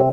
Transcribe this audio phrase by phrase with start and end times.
[0.00, 0.08] Yeay,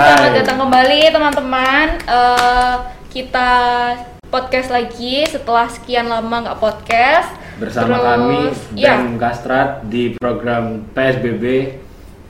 [0.00, 2.00] selamat datang kembali teman-teman.
[2.08, 2.76] Eh,
[3.12, 3.52] kita
[4.32, 7.28] podcast lagi setelah sekian lama nggak podcast.
[7.60, 8.40] bersama Terus, kami
[8.80, 11.44] ya, BEM Kastrat di program PSBB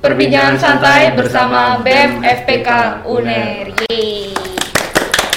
[0.02, 2.70] perbincangan santai bersama BEM FPK
[3.06, 3.70] UNER.
[3.86, 4.34] Yeay.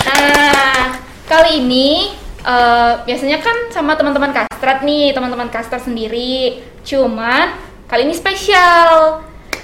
[0.09, 0.97] Nah,
[1.29, 6.61] kali ini eh, biasanya kan sama teman-teman kastrat nih, teman-teman kastrat sendiri.
[6.85, 7.53] Cuman
[7.85, 9.21] kali ini spesial.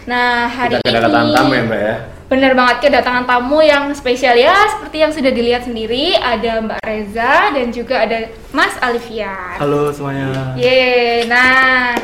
[0.08, 1.96] Nah, hari Kita ini kedatangan tamu ya mbak ya
[2.28, 7.56] Bener banget kedatangan tamu yang spesial ya seperti yang sudah dilihat sendiri ada Mbak Reza
[7.56, 9.56] dan juga ada Mas Alifian.
[9.56, 10.56] Halo semuanya.
[10.60, 11.96] Yeay, nah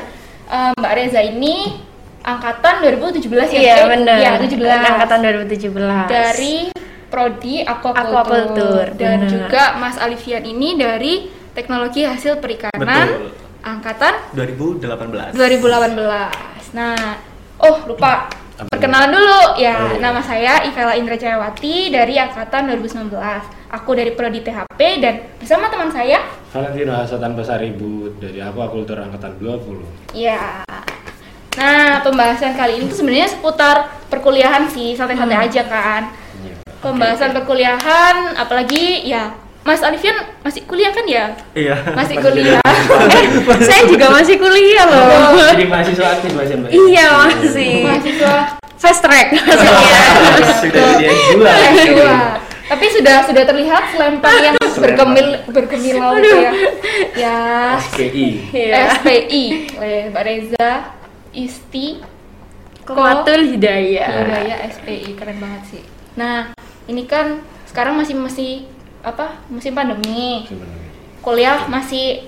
[0.47, 1.75] eh, Mbak Reza ini
[2.23, 3.59] angkatan 2017 ya?
[3.59, 4.15] Iya benar.
[4.15, 4.63] Iya 17.
[4.95, 6.07] Angkatan 2017.
[6.07, 6.71] dari
[7.13, 9.29] prodi aquaculture, Aquaculture, dan benar.
[9.29, 11.13] juga Mas Alifian ini dari
[11.53, 13.29] teknologi hasil perikanan Betul.
[13.61, 15.37] angkatan 2018.
[15.37, 16.73] 2018.
[16.73, 17.21] Nah,
[17.61, 18.25] oh lupa
[18.65, 19.77] perkenalan dulu ya.
[19.77, 20.01] Oh, iya.
[20.01, 23.13] Nama saya Ivela Indra Jayawati dari angkatan 2019.
[23.71, 26.17] Aku dari prodi THP dan bersama teman saya
[26.49, 30.65] Valentino Hasatan Pasaribu dari Aquaculture Angkatan 20 ya.
[31.53, 33.75] Nah, pembahasan kali ini tuh sebenarnya seputar
[34.09, 35.45] perkuliahan sih, santai-santai Hmm.
[35.45, 36.01] aja kan.
[36.83, 36.91] Iya.
[36.91, 39.31] Pembahasan perkuliahan apalagi ya
[39.63, 41.31] Mas Alifian masih kuliah kan ya?
[41.55, 41.75] Iya.
[41.95, 42.59] Masih kuliah.
[42.83, 45.39] Eh, saya juga masih kuliah loh.
[45.55, 47.71] Jadi mahasiswa aktif mbak ya, mbak iya masih.
[47.87, 48.35] Mahasiswa
[48.75, 49.99] Fast track maksudnya.
[50.59, 51.15] Sudah jadi
[51.71, 52.15] S2 Dua.
[52.67, 56.51] Tapi sudah sudah terlihat selempang yang bergemil bergemilau gitu ya.
[57.15, 57.37] Ya
[57.79, 58.99] SPI Iya.
[58.99, 59.43] SPI
[59.79, 60.69] oleh Mbak Reza
[61.31, 62.03] Isti
[62.83, 64.11] Komatul Hidayah.
[64.27, 65.83] Hidayah SPI keren banget sih.
[66.19, 66.51] Nah,
[66.87, 67.39] ini kan
[67.69, 68.51] sekarang masih masih
[69.03, 69.39] apa?
[69.51, 70.47] Musim pandemi.
[70.47, 70.81] sebenarnya
[71.23, 72.27] Kuliah masih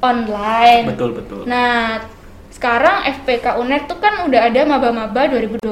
[0.00, 0.88] online.
[0.88, 1.44] Betul betul.
[1.44, 2.00] Nah,
[2.48, 5.68] sekarang FPK UNER tuh kan udah ada maba-maba 2021.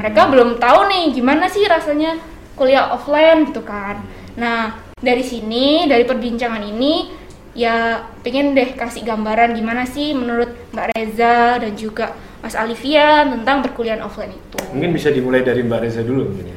[0.00, 2.16] Mereka belum tahu nih gimana sih rasanya
[2.56, 4.00] kuliah offline gitu kan.
[4.40, 7.14] Nah, dari sini, dari perbincangan ini
[7.58, 13.66] ya pengen deh kasih gambaran gimana sih menurut Mbak Reza dan juga Mas Alifian tentang
[13.66, 14.58] perkuliahan offline itu.
[14.70, 16.56] Mungkin bisa dimulai dari Mbak Reza dulu mungkin ya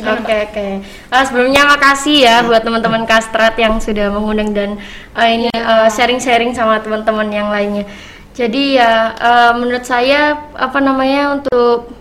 [0.00, 0.16] Betul.
[0.16, 0.66] Gimana, Oke oke.
[1.12, 4.70] Eh, sebelumnya makasih ya buat teman-teman Kastrat yang sudah mengundang dan
[5.12, 7.84] eh, ini eh, sharing-sharing sama teman-teman yang lainnya.
[8.32, 11.92] Jadi ya eh, menurut saya apa namanya untuk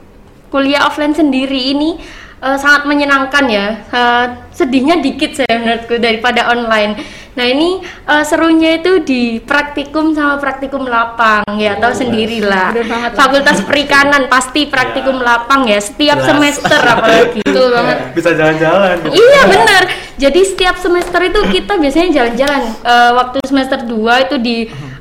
[0.50, 2.00] kuliah offline sendiri ini
[2.40, 3.68] eh, sangat menyenangkan ya.
[3.92, 6.96] Eh, sedihnya dikit saya menurutku daripada online.
[7.40, 12.76] Nah ini eh, serunya itu di praktikum sama praktikum lapang ya tahu sendirilah.
[12.76, 13.12] Banget.
[13.16, 16.28] Fakultas Perikanan pasti praktikum lapang ya setiap Jelas.
[16.36, 17.40] semester apalagi.
[17.48, 17.98] Betul banget.
[18.12, 18.96] Bisa jalan-jalan.
[19.08, 19.16] gitu.
[19.16, 19.84] Iya benar.
[20.20, 22.64] Jadi setiap semester itu kita biasanya jalan-jalan.
[22.84, 24.58] Eh, waktu semester 2 itu di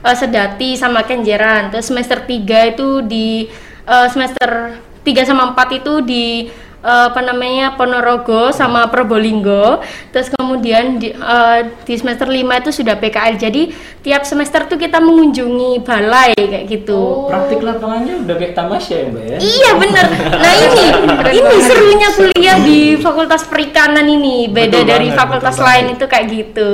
[0.07, 1.75] eh, Sedati sama Kenjeran.
[1.75, 3.51] Terus semester 3 itu di
[3.83, 6.47] eh, semester 3 sama 4 itu di
[6.79, 9.83] eh, apa namanya Ponorogo sama Probolinggo.
[10.11, 13.35] Terus kemudian di, eh, di semester 5 itu sudah PKL.
[13.37, 13.63] Jadi
[14.01, 17.27] tiap semester tuh kita mengunjungi balai kayak gitu.
[17.27, 20.07] Praktik lapangannya udah kayak tamasya ya mbak ya Iya bener.
[20.39, 20.87] Nah ini,
[21.35, 24.49] ini serunya kuliah di Fakultas Perikanan ini.
[24.49, 25.97] Beda Betul dari banget, fakultas betul lain banget.
[25.99, 26.73] itu kayak gitu.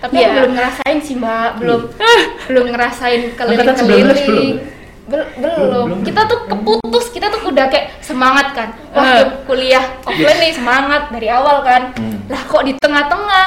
[0.00, 1.80] Tapi aku belum ngerasain sih mbak, belum
[2.48, 3.84] belum ngerasain Angkatan 19 belum?
[3.84, 4.79] keliling-keliling.
[5.10, 5.88] Bel- belum.
[6.00, 8.68] Kita tuh keputus, kita tuh udah kayak semangat kan.
[8.90, 9.26] Waktu Eh.
[9.44, 11.90] kuliah offline nih semangat dari awal kan.
[11.92, 12.22] Hmm.
[12.26, 13.46] Lah kok di tengah-tengah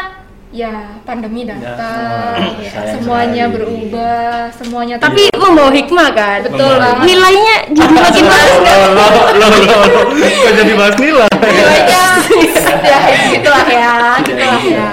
[0.54, 0.70] ya
[1.02, 3.54] pandemi datang, Oh, ya, sayang semuanya sekali.
[3.56, 6.40] berubah, semuanya tuh- Tapi membawa hikmah kan.
[6.44, 7.06] betul banget.
[7.08, 8.60] Nilainya jadi makin bagus?
[8.62, 10.04] Loh, loh, loh, loh.
[10.14, 11.32] Kok jadi bahas nilai?
[11.34, 12.06] Nilainya
[12.84, 13.00] ya
[13.32, 13.92] gitulah ya,
[14.22, 14.86] gitulah ya.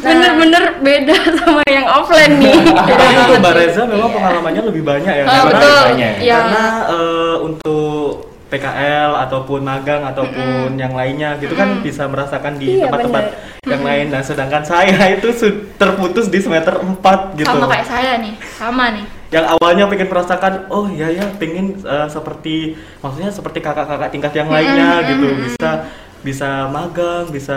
[0.00, 2.56] Nah, Bener-bener beda sama yang offline nih.
[2.72, 5.24] Tapi untuk Mbak Reza memang pengalamannya lebih banyak ya.
[5.24, 5.80] Ah, Karena- betul.
[5.92, 6.12] banyak.
[6.20, 6.34] Ya.
[6.38, 8.08] Karena eh, untuk
[8.50, 13.24] PKL ataupun magang ataupun yang lainnya gitu kan bisa merasakan di Iya, tempat-tempat
[13.62, 14.06] yang lain.
[14.10, 15.30] Nah, sedangkan saya itu
[15.76, 17.46] terputus di semester 4 gitu.
[17.46, 19.06] sama kayak saya nih, sama nih.
[19.30, 24.50] yang awalnya pengen merasakan oh ya ya pengen eh, seperti maksudnya seperti kakak-kakak tingkat yang
[24.50, 25.86] lainnya gitu bisa
[26.20, 27.56] bisa magang bisa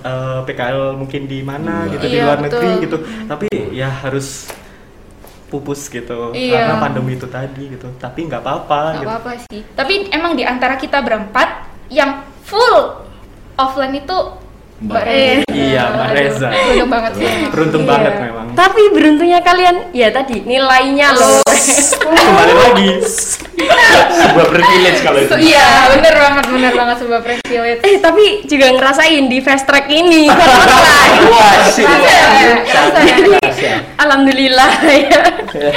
[0.00, 1.92] eh, PKL mungkin di mana Iya.
[1.92, 2.46] gitu di Iya, luar betul.
[2.46, 2.96] negeri gitu
[3.26, 4.48] tapi ya harus
[5.46, 6.66] pupus gitu Iya.
[6.66, 9.60] karena pandemi itu tadi gitu tapi nggak apa-apa Gak gitu apa-apa sih.
[9.70, 11.48] Tapi emang di antara kita berempat
[11.88, 13.02] yang full
[13.54, 14.16] offline itu
[14.84, 15.48] Mbak Reza.
[15.48, 16.48] Iya, Mbak Reza.
[16.52, 17.26] Beruntung banget sih.
[17.48, 17.90] beruntung Iya.
[17.90, 21.40] banget memang Tapi beruntungnya kalian ya tadi nilainya loh.
[22.04, 22.88] kembali lagi
[24.14, 27.80] sebuah privilege kalau itu iya, bener banget, bener banget sebuah privilege.
[27.80, 30.28] eh tapi juga ngerasain di fast track ini
[31.32, 31.84] wah sih
[33.96, 35.22] Alhamdulillah ya.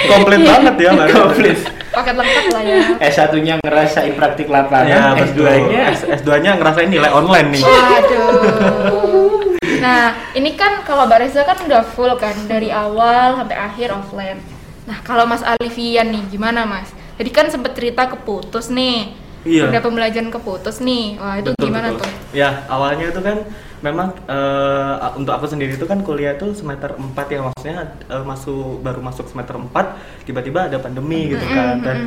[0.05, 1.15] komplit banget ya Mbak Reza.
[1.17, 1.57] Komplit.
[1.97, 5.49] Paket lengkap lah ya S1-nya ngerasain praktik lapangan, Ya, betul.
[5.49, 5.81] S2-nya
[6.21, 7.63] S2-nya ngerasain nilai online nih.
[7.65, 9.57] Waduh.
[9.81, 14.39] Nah, ini kan kalau Mbak Reza kan udah full kan dari awal sampai akhir offline.
[14.85, 16.93] Nah, kalau Mas Alifian nih gimana Mas?
[17.17, 19.13] Jadi kan sempet cerita keputus nih.
[19.47, 19.71] Iya.
[19.71, 21.17] Udah pembelajaran keputus nih.
[21.17, 22.03] Wah, itu Betul, gimana betul.
[22.03, 22.11] tuh?
[22.35, 23.47] Ya, awalnya itu kan
[23.85, 27.79] memang eh, untuk aku sendiri itu kan kuliah itu semester 4 ya maksudnya
[28.09, 31.97] eh, masuk baru masuk semester 4 tiba-tiba ada pandemi gitu kan dan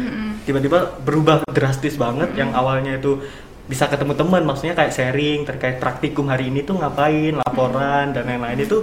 [0.43, 3.23] tiba-tiba berubah drastis banget yang awalnya itu
[3.71, 8.67] bisa ketemu teman maksudnya kayak sharing terkait praktikum hari ini tuh ngapain, laporan dan lain-lain
[8.67, 8.83] itu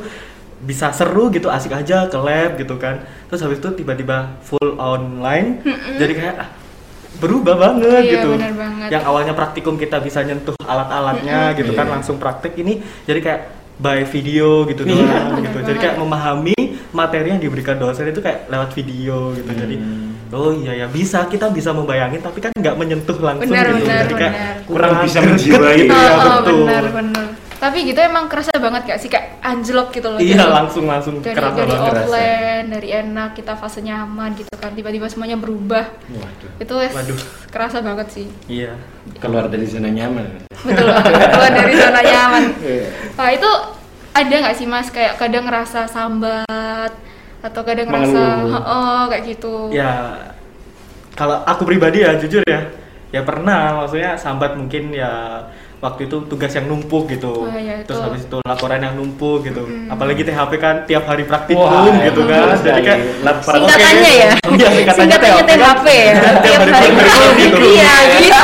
[0.64, 3.04] bisa seru gitu asik aja ke lab gitu kan.
[3.28, 5.60] Terus habis itu tiba-tiba full online
[6.00, 6.50] jadi kayak ah,
[7.16, 8.90] berubah banget Iya, gitu benar banget.
[8.90, 11.94] yang awalnya praktikum kita bisa nyentuh alat-alatnya gitu kan Iya.
[11.94, 13.42] langsung praktek ini jadi kayak
[13.78, 15.82] by video gitu Iya, doang benar gitu jadi banget.
[15.84, 16.58] kayak memahami
[16.90, 20.14] materi yang diberikan dosen itu kayak lewat video gitu jadi Hmm.
[20.30, 23.98] oh iya ya bisa kita bisa membayangin tapi kan nggak menyentuh langsung Benar, gitu benar,
[24.04, 24.66] jadi kayak benar.
[24.68, 25.76] Kurang bisa menjiwai.
[25.80, 27.26] gitu ya Oh, oh, betul benar benar.
[27.58, 30.22] Tapi gitu emang kerasa banget gak sih kayak anjlok gitu loh.
[30.22, 34.78] iya langsung langsung dari kerasa dari banget offline, dari enak kita fase nyaman gitu kan.
[34.78, 35.90] Tiba-tiba semuanya berubah.
[35.90, 36.52] Waduh.
[36.62, 37.18] Itu Waduh.
[37.50, 38.28] kerasa banget sih.
[38.46, 38.78] iya
[39.18, 40.46] Keluar dari zona nyaman.
[40.54, 41.30] Betul banget.
[41.34, 42.44] Keluar dari zona nyaman.
[42.62, 42.88] Iya.
[43.18, 43.50] Wah itu
[44.18, 46.92] ada nggak sih mas kayak kadang ngerasa sambat
[47.38, 48.22] atau kadang ngerasa
[48.66, 49.70] oh kayak gitu.
[49.70, 50.18] ya
[51.14, 52.66] kalau aku pribadi ya jujur ya
[53.14, 55.46] ya pernah maksudnya sambat mungkin ya
[55.78, 58.04] waktu itu tugas yang numpuk gitu Oh, iya, terus itu.
[58.04, 59.88] habis itu laporan yang numpuk gitu Mm-mm.
[59.88, 63.22] apalagi THP kan tiap hari praktikum Wah, gitu kan betul jadi kayak sekali.
[63.22, 63.42] Lapar.
[63.48, 64.30] oke, Singkatannya ya?
[64.50, 65.58] iya singkatannya Singkatannya THP kan.
[65.60, 66.14] THP ya?
[66.18, 68.42] tiap Tiap hari praktikum gitu Iya gitu.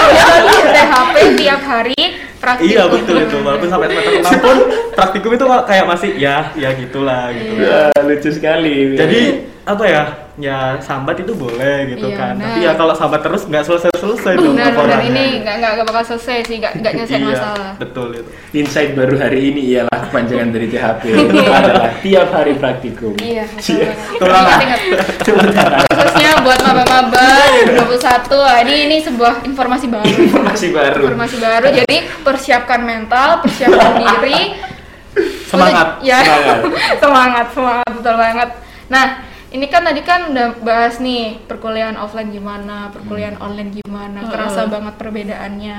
[0.70, 2.02] THP tiap hari
[2.36, 2.70] praktikum.
[2.70, 4.58] iya betul itu walaupun sampai semester 6 pun
[4.94, 7.82] praktikum itu kayak masih ya ya gitulah gitu Iya.
[7.90, 8.94] Ya, lucu sekali.
[8.94, 9.22] jadi
[9.64, 10.04] apa ya
[10.34, 12.48] ya sambat itu boleh gitu Iya, kan benar.
[12.48, 16.04] tapi ya kalau sambat terus nggak selesai selesai dong Benar benar ini nggak nggak bakal
[16.10, 17.72] selesai sih nggak nggak nyelesain Iya, masalah.
[17.78, 21.04] betul itu insight baru hari ini ialah kepanjangan dari THP
[21.62, 23.14] adalah tiap hari praktikum.
[23.22, 23.46] Iya.
[23.54, 24.56] betul Iya.
[24.58, 24.80] ingat.
[25.88, 27.26] Khususnya buat maba-maba
[27.70, 30.06] 2021 ah, ini ini sebuah informasi baru.
[30.06, 31.02] Informasi baru.
[31.08, 31.68] Informasi baru.
[31.78, 34.58] Jadi persiapkan mental, persiapkan diri.
[35.46, 36.26] Semangat, Ya.
[36.26, 36.58] semangat.
[36.98, 38.50] semangat, semangat betul banget.
[38.90, 39.06] Nah,
[39.54, 44.98] ini kan tadi kan udah bahas nih perkuliahan offline gimana, perkuliahan online gimana, kerasa banget
[44.98, 45.78] perbedaannya.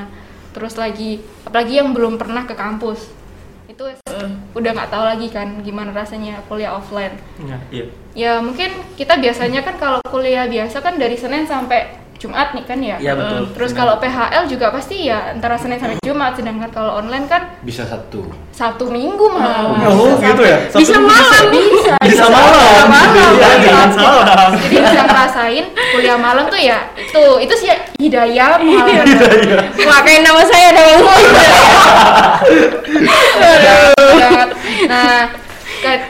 [0.54, 3.10] Terus lagi, apalagi yang belum pernah ke kampus,
[3.66, 3.82] itu
[4.54, 7.18] udah nggak tahu lagi kan gimana rasanya kuliah offline.
[7.42, 7.84] ya, iya.
[8.14, 12.78] Ya mungkin kita biasanya kan kalau kuliah biasa kan dari Senin sampai Jumat nih kan
[12.80, 12.96] ya.
[12.96, 13.52] Iya, betul.
[13.52, 13.80] Terus Benar.
[13.84, 18.24] kalau PHL juga pasti ya antara Senin sampai Jumat, sedangkan kalau online kan Bisa satu.
[18.48, 19.84] Sabtu Minggu malah.
[19.92, 23.32] oh gitu ya Bisa malam Bisa, bisa malam malam.
[23.36, 27.68] Iya, jangan salah Jadi bisa ngerasain kuliah malam tuh ya itu itu sih
[28.00, 29.04] hidayah malam.
[29.76, 31.00] Makanya nama saya dong.
[34.16, 34.48] banget.
[34.84, 35.32] Nah,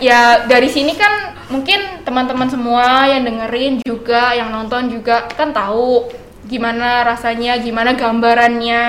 [0.03, 6.11] ya dari sini kan mungkin teman-teman semua yang dengerin juga, yang nonton juga kan tahu
[6.51, 8.83] gimana rasanya, gimana gambarannya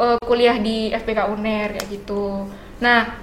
[0.00, 2.48] eh, kuliah di FPK UNER kayak gitu.
[2.80, 3.20] Nah,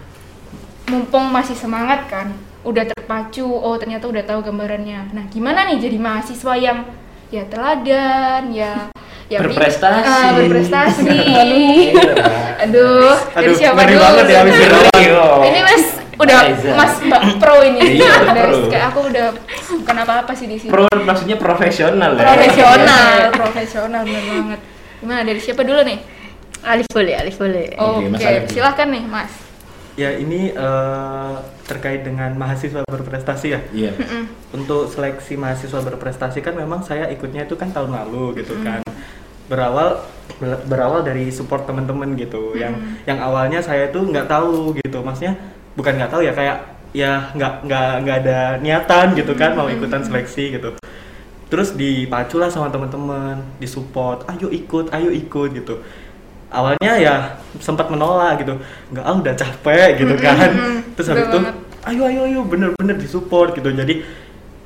[0.85, 2.29] mumpung masih semangat kan,
[2.61, 5.09] udah terpacu, oh ternyata udah tahu gambarannya.
[5.17, 6.85] Nah, gimana nih jadi mahasiswa yang
[7.33, 8.93] ya teladan, ya
[9.29, 10.09] ya Berprestasi.
[10.09, 11.09] Ah, berprestasi.
[11.29, 12.65] Iya.
[12.65, 14.03] Aduh, dari Aduh, siapa ngeri dulu?
[14.03, 14.41] banget ya.
[15.47, 16.71] Ini Mas udah Aiza.
[16.73, 17.79] Mas Mbak Pro ini.
[17.95, 18.57] Iya, Udah, pro.
[18.67, 19.27] Kayak aku udah
[19.79, 20.67] bukan apa-apa sih di sini.
[20.67, 22.21] Pro maksudnya profesional ya.
[22.21, 24.59] Profesional, profesional bener banget.
[24.99, 25.99] Gimana dari siapa dulu nih?
[26.61, 27.65] Alif boleh, Alif boleh.
[27.73, 28.53] Oke, Alif dulu.
[28.53, 29.31] silahkan nih Mas.
[29.95, 31.33] ya ini eh,
[31.65, 33.91] terkait dengan mahasiswa berprestasi ya Iya.
[34.49, 38.79] untuk seleksi mahasiswa berprestasi kan memang saya ikutnya itu kan tahun lalu gitu kan
[39.45, 39.99] berawal
[40.37, 45.35] ber- berawal dari support teman-teman gitu yang yang awalnya saya tuh nggak tahu gitu maksudnya
[45.79, 46.57] bukan nggak tahu ya kayak
[46.91, 50.75] ya nggak nggak nggak ada niatan gitu kan mau ikutan seleksi gitu.
[51.47, 55.79] Terus dipacu lah sama teman-teman disupport ayo ikut ayo ikut gitu.
[56.51, 57.15] Awalnya ya
[57.63, 58.59] sempat menolak gitu.
[58.91, 60.51] Nggak ah udah capek gitu kan.
[60.99, 61.39] terus habis itu
[61.87, 63.71] ayo ayo ayo bener-bener disupport gitu.
[63.71, 64.03] Jadi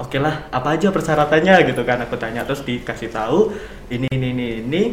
[0.01, 2.41] oke lah apa aja persyaratannya gitu kan aku tanya.
[2.41, 3.53] Terus dikasih tahu
[3.93, 4.83] ini ini ini ini.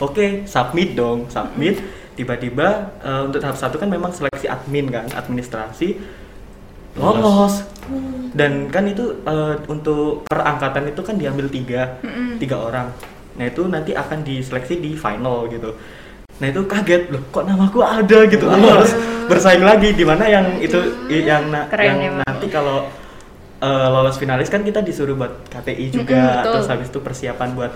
[0.00, 2.68] Oke submit dong submit tiba-tiba
[2.98, 6.00] eh, untuk tahap satu kan memang seleksi admin kan administrasi
[6.96, 7.60] lolos.
[8.32, 12.00] dan kan itu eh, untuk perangkatan itu kan diambil tiga
[12.36, 12.88] tiga orang.
[13.36, 15.76] Nah itu nanti akan diseleksi di final gitu.
[16.36, 18.24] Nah itu kaget loh kok namaku ada?
[18.26, 18.44] gitu.
[18.46, 18.92] Aku harus
[19.26, 22.24] bersaing lagi di mana yang itu i- yang na- Keren yang emang.
[22.24, 22.88] nanti kalau
[23.58, 26.52] eh, lolos finalis kan kita disuruh buat KTI juga Mm-mm, betul.
[26.52, 27.72] terus habis itu persiapan buat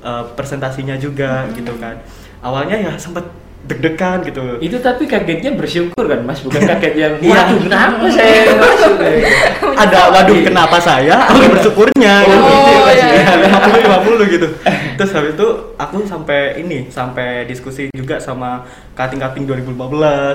[0.00, 1.98] eh, presentasinya juga gitu kan.
[2.40, 3.26] Awalnya ya sempet
[3.60, 4.56] deg-degan gitu.
[4.58, 7.44] Itu tapi kagetnya bersyukur kan Mas, bukan kaget yang Iya.
[7.44, 8.42] waduh kenapa saya
[9.84, 11.16] ada waduh kenapa saya?
[11.28, 12.14] Aku bersyukurnya.
[12.24, 12.50] Oh, gitu.
[12.90, 13.34] iya, iya.
[13.46, 14.48] lima puluh lima puluh gitu.
[14.96, 19.76] Terus habis itu aku sampai ini sampai diskusi juga sama kating kating 2015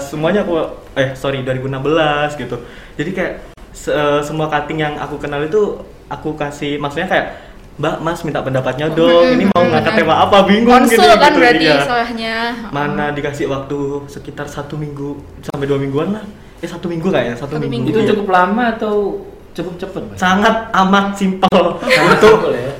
[0.02, 0.58] semuanya aku
[0.96, 2.56] eh sorry 2016 gitu.
[2.96, 3.34] Jadi kayak
[3.70, 7.28] se- semua kating yang aku kenal itu aku kasih maksudnya kayak
[7.76, 9.36] Mbak, Mas minta pendapatnya dong.
[9.36, 10.48] Ini mau ngangkat tema apa?
[10.48, 11.38] Bingung konsul gitu, kan gitu.
[11.38, 11.78] berarti Iya.
[11.84, 12.36] soalnya
[12.70, 13.78] Mana dikasih waktu
[14.08, 16.24] sekitar satu minggu sampai dua mingguan lah.
[16.58, 17.92] Eh satu minggu kayaknya satu, Satu minggu.
[17.92, 18.00] minggu.
[18.00, 19.20] Itu cukup lama atau
[19.52, 20.18] cukup cepet Mas?
[20.18, 22.72] sangat amat simpel untuk ya.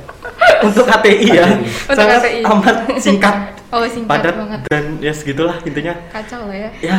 [0.60, 2.40] untuk KTI ya Untuk sangat KTI.
[2.44, 3.36] amat singkat
[3.66, 6.96] oh singkat padat banget dan ya segitulah intinya kacau lah ya ya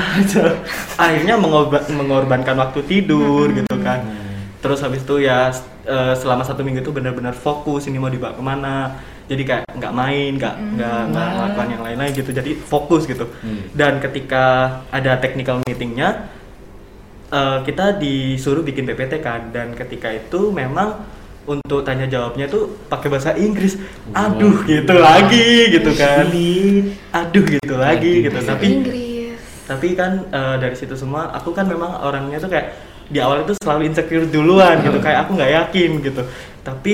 [0.98, 4.02] akhirnya mengorba- mengorbankan waktu tidur gitu kan
[4.68, 5.48] terus habis itu ya
[5.88, 9.00] eh, selama satu minggu itu benar-benar fokus ini mau dibawa ke mana.
[9.32, 12.30] Jadi kayak nggak main nggak nggak nggak melakukan yang lain-lain gitu.
[12.36, 13.32] Jadi fokus gitu.
[13.40, 13.72] Hmm.
[13.72, 14.44] dan ketika
[14.92, 16.28] ada technical meetingnya
[17.32, 19.56] eh, kita disuruh bikin PPT kan.
[19.56, 21.00] Dan ketika itu memang
[21.48, 23.80] untuk tanya jawabnya tuh pakai bahasa Inggris.
[24.12, 26.28] Aduh gitu lagi gitu kan.
[27.16, 28.40] aduh gitu lagi gitu.
[28.44, 29.40] tapi Inggris.
[29.64, 33.56] tapi kan eh, dari situ semua aku kan memang orangnya tuh kayak di awal itu
[33.64, 36.22] selalu insecure duluan gitu kayak aku nggak yakin gitu.
[36.64, 36.94] Tapi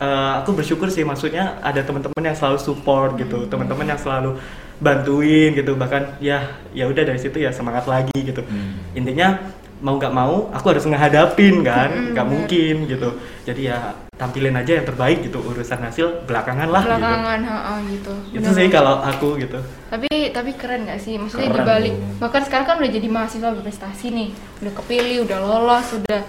[0.00, 4.36] eh, aku bersyukur sih maksudnya ada teman-teman yang selalu support gitu teman-teman yang selalu
[4.82, 8.42] bantuin gitu bahkan ya ya udah dari situ ya semangat lagi gitu.
[8.42, 8.74] Hmm.
[8.92, 9.38] intinya
[9.84, 13.08] mau nggak mau aku harus ngehadapin kan Mm-mm, nggak mungkin gitu.
[13.44, 16.90] Jadi ya tampilin aja yang terbaik gitu urusan hasil belakangan lah gitu.
[16.94, 18.12] Belakangan ha-ha, gitu.
[18.30, 19.58] Itu sih kalau aku gitu.
[19.90, 21.18] Tapi tapi keren gak sih?
[21.18, 21.58] Maksudnya Keren.
[21.66, 21.94] dibalik.
[22.22, 24.28] Bahkan sekarang kan udah jadi mahasiswa berprestasi nih.
[24.62, 26.22] Udah kepilih udah lolos udah.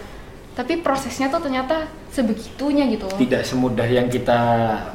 [0.55, 3.11] Tapi prosesnya tuh ternyata sebegitunya gitu.
[3.11, 4.39] Loh Tidak semudah yang kita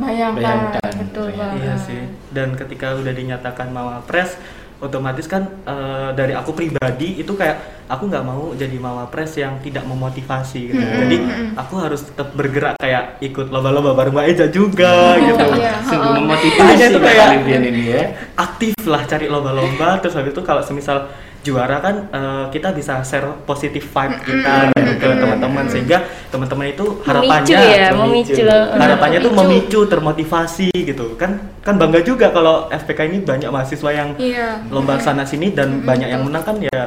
[0.00, 0.40] Bayangkan,
[0.80, 0.92] bayangkan.
[1.04, 1.28] betul.
[1.36, 2.00] Iya sih.
[2.32, 4.40] Dan ketika udah dinyatakan mawapres,
[4.80, 9.84] otomatis kan eh, dari aku pribadi itu kayak aku nggak mau jadi mawapres yang tidak
[9.84, 10.72] memotivasi.
[10.72, 10.80] Gitu.
[10.80, 10.98] Hmm.
[11.04, 11.16] Jadi
[11.54, 15.44] aku harus tetap bergerak kayak ikut lomba-lomba bareng Mbak Eja juga gitu.
[15.54, 16.20] Iya, Sungguh ha-ha.
[16.24, 18.02] memotivasi Itu kayak- ini ya.
[18.34, 20.00] Aktif lah cari lomba-lomba.
[20.00, 21.10] Terus habis itu kalau semisal
[21.40, 25.64] juara kan eh, kita bisa share positif vibe kita gitu ke teman-teman.
[25.66, 28.32] Sehingga teman-teman itu harapannya memicu ya memicu.
[28.36, 28.44] memicu,
[28.76, 29.44] harapannya tuh Memicu.
[29.48, 31.16] memicu termotivasi gitu.
[31.16, 31.30] Kan
[31.60, 34.60] kan bangga juga kalau FPK ini banyak mahasiswa yang iya.
[34.68, 36.82] lomba sana sini dan Mm-mm, banyak yang menang kan ya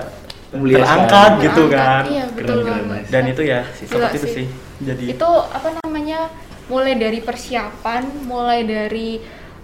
[0.53, 1.45] Mulia terangkat sekali.
[1.49, 2.13] gitu Terangkat, kan.
[2.13, 4.33] iya betul Keren, keren, dan itu ya Gila seperti itu sih.
[4.37, 4.47] sih.
[4.85, 6.19] Jadi itu apa namanya
[6.69, 9.17] mulai dari persiapan mulai dari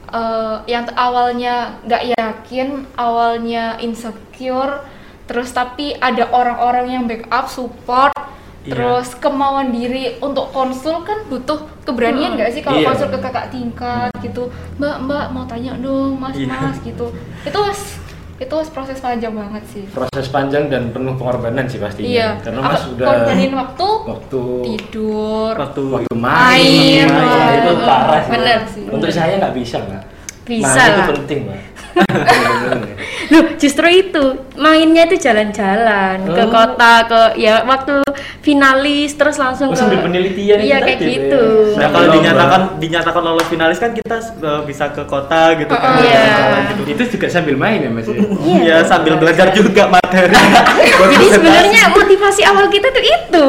[0.10, 4.84] eh, yang awalnya nggak yakin awalnya insecure
[5.30, 8.13] terus tapi ada orang-orang yang backup support
[8.60, 8.75] Iya.
[8.75, 12.92] terus kemauan diri untuk konsul kan butuh keberanian nggak sih kalau Iya.
[12.92, 16.51] konsul ke kakak tingkat gitu mbak mbak mau tanya dong mas Iya.
[16.51, 17.08] mas gitu
[17.48, 17.60] itu
[18.39, 22.08] itu proses panjang banget sih Proses panjang dan penuh pengorbanan sih pastinya.
[22.08, 27.60] iya Karena Mas sudah korbanin waktu waktu tidur waktu waktu Main, main, main.
[27.67, 28.31] itu parah sih.
[28.31, 28.84] Bener sih.
[28.88, 30.03] Untuk saya nggak bisa, Mbak.
[30.48, 31.60] Bisa Main itu penting, Mbak.
[33.29, 34.24] Loh, justru itu
[34.58, 36.50] mainnya itu jalan-jalan ke Oh.
[36.50, 38.01] kota ke ya waktu
[38.41, 41.44] finalis terus langsung Oh, ke sambil penelitian iya kayak tadi, gitu
[41.77, 41.77] ya.
[41.77, 45.94] Nah, kalau dinyatakan dinyatakan lolos finalis kan kita eh, bisa ke kota gitu kan.
[45.94, 46.25] Oh, iya.
[46.74, 46.82] gitu.
[46.89, 48.10] Itu juga sambil main ya, Mas.
[48.10, 48.18] ya?
[48.41, 50.34] Iya, sambil belajar juga materi.
[51.13, 53.46] jadi sebenarnya motivasi awal kita tuh itu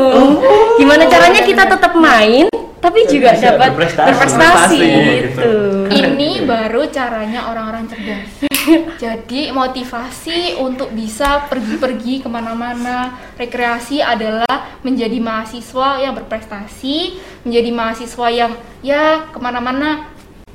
[0.76, 2.46] gimana caranya kita tetap main
[2.80, 4.08] tapi juga dapat berprestasi.
[4.08, 4.80] berprestasi Berprestasi,
[5.20, 5.52] gitu
[5.92, 8.28] ini baru caranya orang-orang cerdas
[9.02, 14.48] jadi motivasi untuk bisa pergi-pergi ke mana-mana rekreasi adalah
[14.80, 20.08] menjadi mahasiswa yang berprestasi menjadi mahasiswa yang ya ke mana-mana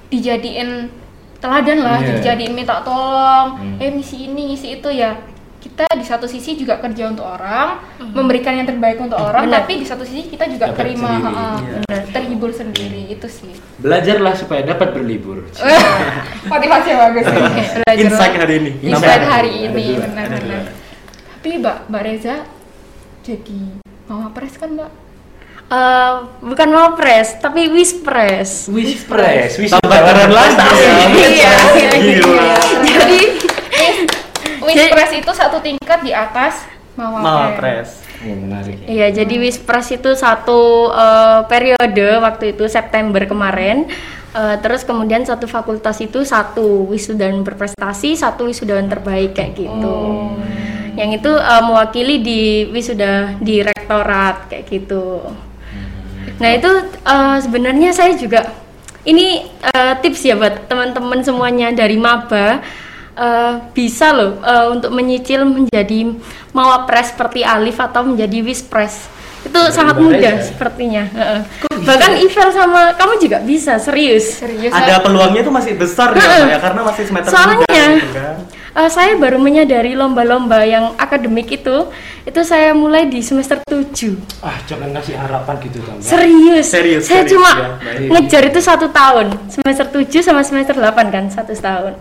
[0.07, 0.89] dijadiin
[1.37, 2.21] teladan lah Iya.
[2.21, 3.77] dijadiin minta tolong Hmm.
[3.77, 5.13] eh misi ini misi itu ya
[5.65, 7.81] kita di satu sisi juga kerja untuk orang
[8.13, 9.65] memberikan yang terbaik untuk orang Benar.
[9.65, 11.25] tapi di satu sisi kita juga Dapat terima sendiri.
[11.25, 11.97] ha-ha, Iya.
[12.13, 15.41] terhibur sendiri itu sih Belajarlah supaya dapat berlibur.
[16.53, 17.33] motivasi yang bagus ya.
[17.81, 18.39] Belajar Insight lah.
[18.39, 18.71] hari ini.
[18.83, 20.63] Insight hari ini benar-benar
[21.35, 22.35] tapi mbak mbak Reza
[23.21, 23.59] jadi
[24.05, 24.91] mama pres kan mbak
[25.65, 26.13] Eh,
[26.45, 31.57] bukan mau press tapi wispres Wish press, wish Tambah keren lagi ya.
[31.89, 32.53] Iya.
[32.85, 33.34] Jadi
[34.65, 36.65] Wispres itu satu tingkat di atas
[36.97, 37.59] mama, Mama pres.
[37.59, 37.89] Pres.
[38.25, 38.75] Oh, menarik.
[38.81, 38.87] ya.
[38.87, 43.85] Iya, jadi Wispres itu satu eh, periode waktu itu September kemarin.
[44.35, 49.97] Eh, terus kemudian satu fakultas itu satu wisudawan berprestasi, satu wisudawan terbaik kayak gitu.
[50.95, 52.41] Yang itu eh, mewakili di
[52.71, 55.23] wisuda di rektorat kayak gitu.
[56.39, 56.71] Nah itu
[57.03, 58.47] eh, sebenarnya saya juga
[59.05, 62.63] ini eh, tips ya buat teman-teman semuanya dari maba
[63.15, 66.13] eh, bisa loh eh, untuk menyicil menjadi
[66.51, 69.07] mawapres seperti Alif atau menjadi wispres
[69.45, 70.47] itu sangat Mbak mudah Reza?
[70.49, 71.03] sepertinya.
[71.05, 71.41] heeh.
[71.85, 74.41] Bahkan Ivel sama kamu juga bisa serius.
[74.41, 78.09] serius Ada peluangnya itu masih besar ya, Mbak, ya karena masih semester Soalnya- muda gitu
[78.11, 78.35] kan.
[78.75, 81.87] Eh, saya baru menyadari lomba-lomba yang akademik itu
[82.25, 86.01] itu saya mulai di semester 7 Ah, jangan ngasih harapan gitu tambah.
[86.03, 86.65] Serius.
[86.67, 88.07] Serius, Saya serius, cuma ya, baik.
[88.11, 89.31] ngejar itu satu tahun.
[89.47, 91.93] Semester 7 sama semester 8 kan, satu tahun.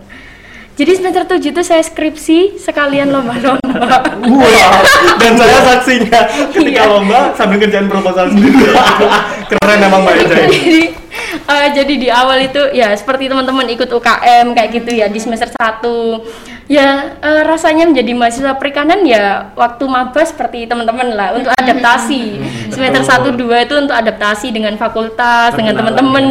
[0.75, 3.95] Jadi semester 7 itu saya skripsi sekalian lomba-lomba.
[4.27, 4.83] Wah,
[5.15, 6.19] dan saya saksinya
[6.51, 6.91] ketika Iya.
[6.91, 8.75] lomba sambil kerjaan proposal sendiri.
[9.55, 11.04] Keren emang Mbak Eja ini.
[11.45, 15.19] Jadi eh, jadi di awal itu ya seperti teman-teman ikut UKM kayak gitu ya di
[15.19, 21.53] semester 1 ya eh, rasanya menjadi mahasiswa perikanan ya waktu maba seperti teman-teman lah untuk
[21.53, 22.41] adaptasi.
[22.73, 26.25] Semester 1 2 itu untuk adaptasi dengan fakultas dengan teman-teman.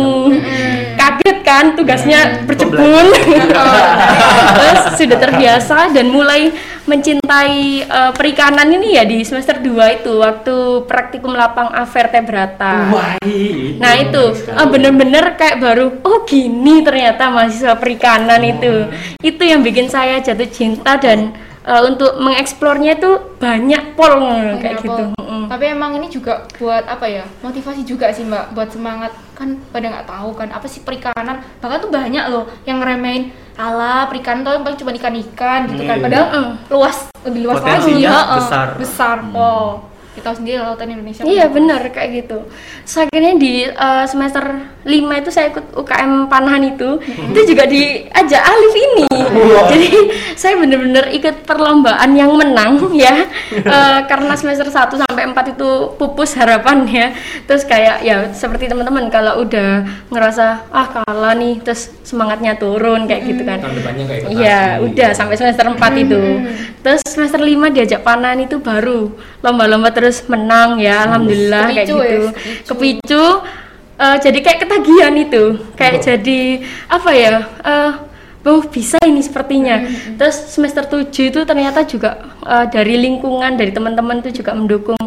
[0.99, 3.07] Kaget kan tugasnya berjebul.
[4.59, 6.51] Terus sudah terbiasa dan mulai
[6.85, 13.81] mencintai eh, perikanan ini ya di semester 2 itu waktu praktikum lapang avertebrata Wah, ini.
[13.81, 14.23] Nah itu
[14.75, 18.91] bener-bener kayak baru oh gini ternyata mahasiswa perikanan itu
[19.23, 21.31] itu yang bikin saya jatuh cinta dan
[21.63, 24.19] eh, untuk mengeksplornya itu banyak pol
[24.59, 24.85] kayak Apa?
[24.85, 25.05] gitu.
[25.17, 25.47] Mm.
[25.49, 27.25] Tapi emang ini juga buat apa ya?
[27.41, 31.41] Motivasi juga sih Mbak, buat semangat kan pada nggak tahu kan apa sih perikanan.
[31.63, 35.97] Bahkan tuh banyak loh yang ngeremehin ala perikanan tuh paling cuma ikan-ikan gitu kan.
[36.01, 36.05] Iya.
[36.05, 36.53] Padahal Mm.
[36.69, 38.37] luas lebih luas lagi Potensinya heeh.
[38.43, 38.67] besar.
[38.77, 39.17] Besar.
[39.33, 39.94] Wow.
[40.15, 41.27] Kita tahu sendiri lautan Indonesia.
[41.27, 42.47] Iya benar kayak gitu.
[42.87, 44.47] So, akhirnya di eh, semester
[44.87, 49.07] 5 itu saya ikut UKM Panahan itu, itu juga diajak Alif ini.
[49.75, 49.91] Jadi
[50.39, 53.27] saya bener-bener ikut perlombaan yang menang ya.
[53.51, 57.07] Eh, karena semester 1 sampai 4 itu pupus harapan ya.
[57.51, 59.83] Terus kayak ya seperti teman-teman kalau udah
[60.15, 63.59] ngerasa ah kalah nih terus semangatnya turun kayak gitu kan.
[63.59, 66.23] Tahun depannya kayak ikut Iya, udah sampai semester 4 itu.
[66.87, 69.11] Terus semester 5 diajak panan itu baru
[69.43, 72.05] lomba-lomba terus menang ya, alhamdulillah kayak Kepicu gitu.
[72.05, 72.69] ya, kepicu.
[72.69, 73.25] Kepicu
[73.97, 75.45] eh, jadi kayak ketagihan itu.
[75.73, 76.41] Kayak jadi
[76.93, 77.35] apa ya?
[77.65, 77.93] eh
[78.45, 79.89] Oh bisa ini sepertinya.
[80.21, 85.01] Terus semester 7 itu ternyata juga eh, dari lingkungan dari teman-teman tuh juga mendukung.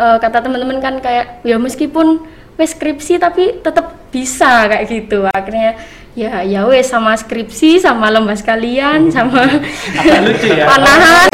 [0.00, 2.24] Eh, kata teman-teman kan kayak ya meskipun
[2.56, 5.28] wes skripsi tapi tetap bisa kayak gitu.
[5.28, 5.76] Akhirnya
[6.10, 9.46] ya ya wes sama skripsi sama lomba sekalian sama
[9.94, 10.66] Agak lucu ya.
[10.66, 11.30] panahan.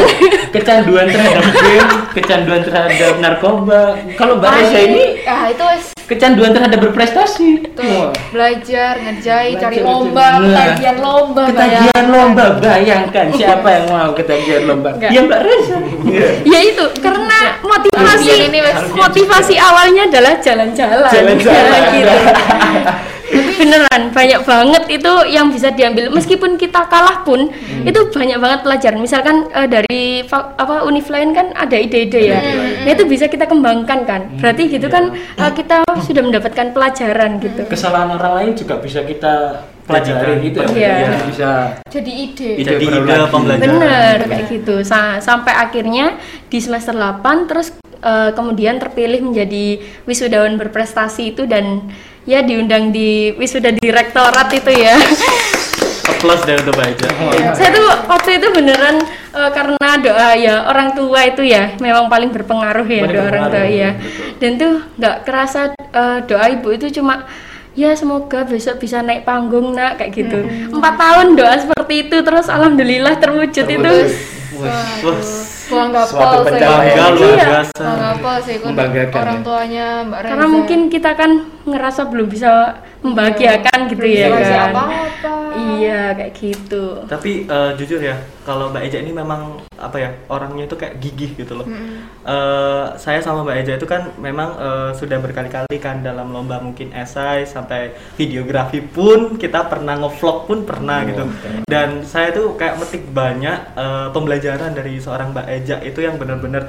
[0.53, 3.97] Kecanduan terhadap game, kecanduan terhadap narkoba.
[4.15, 7.67] Kalau Mbak ini ah itu wes kecanduan terhadap berprestasi.
[7.75, 8.13] tuh Wah.
[8.31, 10.55] belajar, ngerjain, cari Belajar, lomba, belajar.
[10.71, 12.07] ketagihan lomba, Ketagihan bayangkan.
[12.07, 14.91] lomba, bayangkan siapa yang mau ketagihan lomba?
[14.95, 15.11] Enggak.
[15.11, 15.79] Ya Mbak Reza.
[16.07, 16.29] Iya.
[16.47, 18.79] ya itu karena motivasi ini, wes.
[18.95, 21.81] motivasi awalnya adalah jalan-jalan Jalan-jalan.
[21.91, 22.13] Gitu
[23.33, 26.13] beneran banyak banget itu yang bisa diambil.
[26.13, 27.51] Meskipun kita kalah pun
[27.83, 29.01] itu banyak banget pelajaran.
[29.03, 32.41] Misalkan eh, dari apa univ lain kan ada ide-ide ya.
[32.87, 34.21] Nah itu bisa kita kembangkan kan.
[34.39, 37.63] Berarti gitu kan eh, kita sudah mendapatkan pelajaran gitu.
[37.67, 40.69] Kesalahan orang lain juga bisa kita pelajari gitu ya.
[40.75, 40.95] Iya.
[40.99, 41.51] Jadi Bisa
[41.87, 42.51] Jadi ide.
[42.59, 43.63] Ide Jadi ide pembelajaran.
[43.63, 44.75] Bener kayak gitu.
[44.83, 46.19] Sa- sampai akhirnya
[46.51, 51.87] di semester 8 terus eh, kemudian terpilih menjadi wisudawan berprestasi itu dan
[52.27, 54.99] ya diundang di wisuda direktorat itu ya.
[56.07, 57.09] Applause dari untuk Mbak Eja.
[57.55, 59.03] Saya tuh waktu itu beneran
[59.35, 63.45] eh, karena doa ya orang tua itu ya memang paling berpengaruh ya Paling doa orang
[63.51, 63.91] tua ya.
[63.99, 64.27] betul.
[64.39, 67.27] Dan tuh nggak kerasa eh, doa ibu itu cuma
[67.77, 70.39] ya semoga besok bisa naik panggung nak kayak gitu.
[70.73, 73.95] Empat tahun doa seperti itu terus alhamdulillah terwujud, itu.
[74.57, 74.89] Wah,
[75.67, 76.95] Suatu pencapaian.
[76.95, 77.47] bangga luar Iya.
[77.47, 77.83] biasa.
[77.83, 78.11] Bangga
[78.65, 79.45] Membanggakan orang ya.
[79.45, 80.31] tuanya Mbak Reza.
[80.31, 81.31] Karena mungkin kita kan
[81.65, 82.51] ngerasa belum bisa
[83.07, 84.69] membahagiakan gitu Belum ya ngasih kan.
[84.71, 85.33] apa-apa.
[85.57, 86.85] Iya kayak gitu.
[87.07, 89.41] Tapi eh, jujur ya, kalau Mbak Eja ini memang
[89.77, 91.67] apa ya orangnya itu kayak gigih gitu loh.
[91.67, 96.93] Eh, saya sama Mbak Eja itu kan memang eh, sudah berkali-kali kan dalam lomba mungkin
[96.93, 101.25] esai sampai videografi pun kita pernah ngevlog pun pernah Oh, gitu.
[101.69, 106.69] Dan saya tuh kayak metik banyak eh, pembelajaran dari seorang Mbak Eja itu yang benar-benar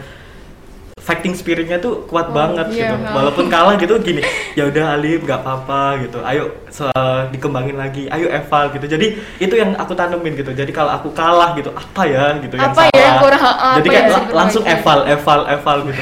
[1.08, 2.96] fighting spiritnya tuh kuat Oh, banget iya, gitu.
[3.00, 3.16] ha.
[3.16, 4.20] Walaupun kalah gitu gini,
[4.54, 6.20] ya udah Alif nggak apa-apa gitu.
[6.22, 6.92] Ayo se-
[7.32, 8.12] dikembangin lagi.
[8.12, 8.86] Ayo eval gitu.
[8.86, 9.08] Jadi
[9.40, 10.52] itu yang aku tanemin gitu.
[10.52, 13.24] Jadi kalau aku kalah gitu, apa ya gitu yang Apa ya yang salah.
[13.24, 16.02] kurang, apa Jadi kayak la- langsung eval, eval, eval gitu.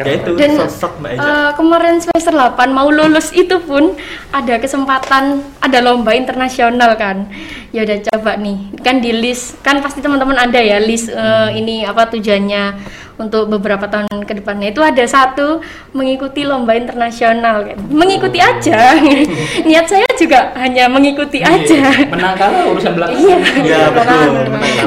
[0.00, 1.28] Ya itu Dan sosok Mbak Eja.
[1.28, 3.92] eh, kemarin semester 8 mau lulus itu pun
[4.32, 5.24] ada kesempatan
[5.60, 7.28] ada lomba internasional kan.
[7.70, 8.58] Ya udah coba nih.
[8.82, 13.84] Kan di list kan pasti teman-teman ada ya list eh, ini apa tujuannya untuk beberapa
[13.84, 14.72] tahun ke depannya.
[14.72, 15.60] Itu ada satu
[15.92, 17.68] mengikuti lomba internasional.
[17.68, 18.96] Kan mengikuti aja.
[19.68, 23.20] Niat saya juga hanya mengikuti aja Iya, Menang kalah urusan belakang.
[23.20, 23.36] iya.
[23.60, 24.28] Iya betul.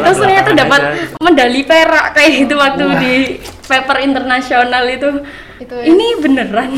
[0.04, 1.15] terus ternyata dapat aja.
[1.22, 3.13] medali perak kayak itu waktu di
[3.63, 5.10] paper internasional itu
[5.56, 5.84] Itu ya.
[5.86, 6.70] ini beneran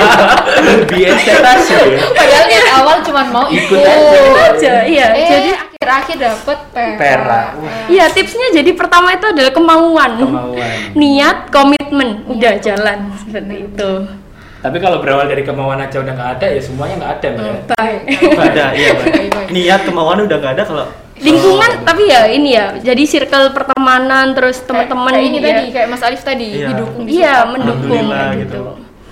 [0.66, 2.00] Lebih ekspektasi ya.
[2.08, 4.36] Padahal niat awal cuma mau Ikut ikut.
[4.50, 6.96] aja iya Eh, jadi akhir-akhir dapet perak.
[6.96, 7.46] Perak.
[7.86, 10.76] Iya tipsnya jadi pertama itu adalah kemauan, Kemauan.
[10.92, 13.90] niat, komitmen, udah jalan seperti itu.
[14.56, 17.44] Tapi kalau berawal dari kemauan aja udah nggak ada ya semuanya nggak ada mbak.
[17.44, 17.54] ya.
[17.70, 18.00] Baik.
[18.40, 19.06] ada iya Mbak.
[19.06, 19.48] Baik, baik.
[19.52, 24.60] niat kemauan udah nggak ada kalau Lingkungan tapi ya ini ya, jadi circle pertemanan terus
[24.60, 25.44] teman-teman ini ya.
[25.48, 26.68] tadi kayak Mas Alif tadi Iya.
[26.70, 28.60] didukung Iya, mendukung kayak gitu.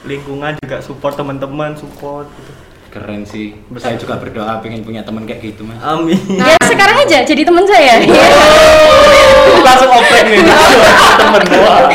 [0.05, 2.53] lingkungan juga support teman-teman support gitu.
[2.91, 3.59] Keren sih.
[3.75, 5.83] Saya juga berdoa pengen punya teman kayak gitu mas.
[5.83, 7.99] amin Ya sekarang aja jadi teman saya.
[9.67, 10.43] Langsung open nih.
[11.19, 11.91] Temen doang.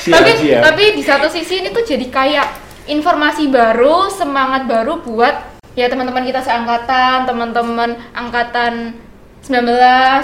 [0.00, 0.60] Siap, tapi siap.
[0.64, 2.46] tapi di satu sisi ini tuh jadi kayak
[2.86, 8.94] informasi baru, semangat baru buat ya teman-teman kita seangkatan, teman-teman angkatan
[9.40, 9.66] 19,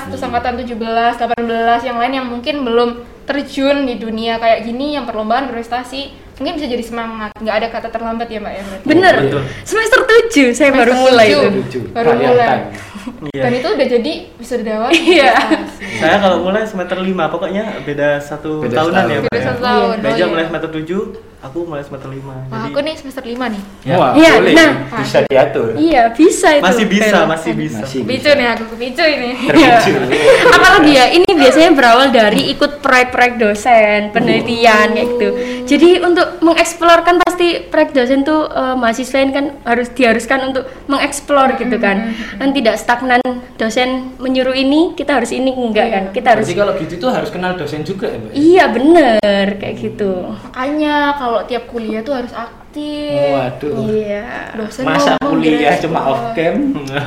[0.09, 0.77] terus angkatan 17,
[1.17, 1.41] 18
[1.83, 2.91] yang lain yang mungkin belum
[3.25, 7.89] terjun di dunia kayak gini yang perlombaan berprestasi mungkin bisa jadi semangat nggak ada kata
[7.89, 9.15] terlambat ya mbak ya berarti Bener.
[9.19, 9.43] Betul.
[9.65, 11.41] Semester 7 saya baru Semester mulai tujuh.
[11.41, 11.49] itu.
[11.57, 11.81] Lucu.
[11.91, 12.59] baru Kalian mulai.
[13.27, 13.41] Iya.
[13.41, 15.33] dan itu udah jadi wisudawan Iya.
[15.97, 19.09] saya kalau mulai semester 5 pokoknya beda satu Beda tahunan setahun.
[19.09, 19.47] ya Mbak Beda ya.
[19.49, 20.27] satu tahun, Beja oh iya.
[20.29, 24.11] mulai semester 7 aku mulai semester 5 Wah, jadi aku nih semester 5 nih Wah,
[24.13, 24.53] Iya, boleh.
[24.53, 24.71] nah.
[24.97, 25.69] bisa diatur.
[25.75, 26.65] Iya, bisa itu.
[26.65, 29.93] masih bisa masih bisa Masih nih aku kepicu ini Terpicu.
[30.57, 35.29] apalagi ya ini biasanya berawal dari ikut proyek-proyek dosen penelitian kayak gitu
[35.65, 41.57] jadi untuk mengeksplorkan pasti proyek dosen tuh eh, mahasiswa ini kan harus diharuskan untuk mengeksplor
[41.57, 43.21] gitu kan dan tidak stagnan
[43.55, 47.31] dosen menyuruh ini kita harus ini enggak kan kita harus Berarti kalau gitu tuh harus
[47.31, 48.31] kenal dosen juga ya mbak?
[48.33, 49.19] iya bener
[49.57, 53.75] kayak gitu makanya kalau tiap kuliah tuh harus aktif Waduh.
[53.87, 56.55] iya dosen Masa ngomong kuliah cuma off cam?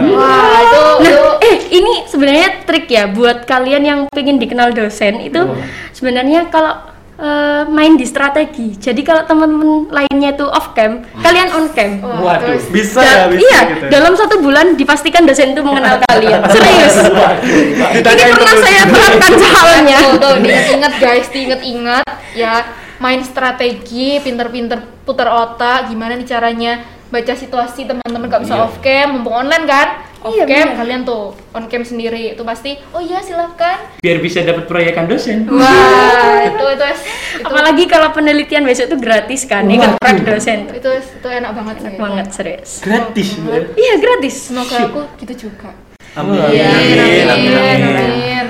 [0.08, 5.18] wah itu Nah, itu eh ini sebenarnya trik ya buat kalian yang pengen dikenal dosen
[5.20, 5.58] itu Oh.
[5.92, 6.74] sebenarnya kalau
[7.16, 8.74] eh, main di strategi.
[8.74, 12.00] Jadi kalau teman-teman lainnya itu off cam, kalian on cam.
[12.00, 12.48] Wah, Waduh.
[12.48, 13.90] terus bisa Da- ya bisa iya, gitu ya.
[13.92, 16.40] dalam satu bulan dipastikan dosen itu mengenal kalian.
[16.48, 16.96] Serius.
[16.96, 18.64] Ini Ditanyain pernah terus.
[18.64, 19.98] saya terapkan soalnya.
[20.00, 22.54] tuh, tuh diingat-ingat guys diingat-ingat ya
[23.00, 26.74] main strategi pinter-pinter putar otak gimana nih caranya
[27.08, 28.62] baca situasi teman-teman gak bisa Iya.
[28.62, 29.88] off cam mumpung online kan
[30.22, 30.78] off Iya, cam bener.
[30.78, 35.50] kalian tuh on cam sendiri itu pasti oh iya silahkan Biar bisa dapat proyekan dosen.
[35.50, 37.08] wah itu itu itu
[37.42, 39.98] Apalagi kalau penelitian besok itu gratis kan, ikut Waduh.
[39.98, 40.60] proyek dosen.
[40.70, 42.70] itu, itu enak banget sih Enak banget serius.
[42.80, 43.64] Gratis mbak.
[43.74, 44.36] Iya gratis.
[44.46, 45.72] semoga aku gitu juga
[46.12, 47.96] amin amin amin, amin, amin.
[47.96, 48.48] amin.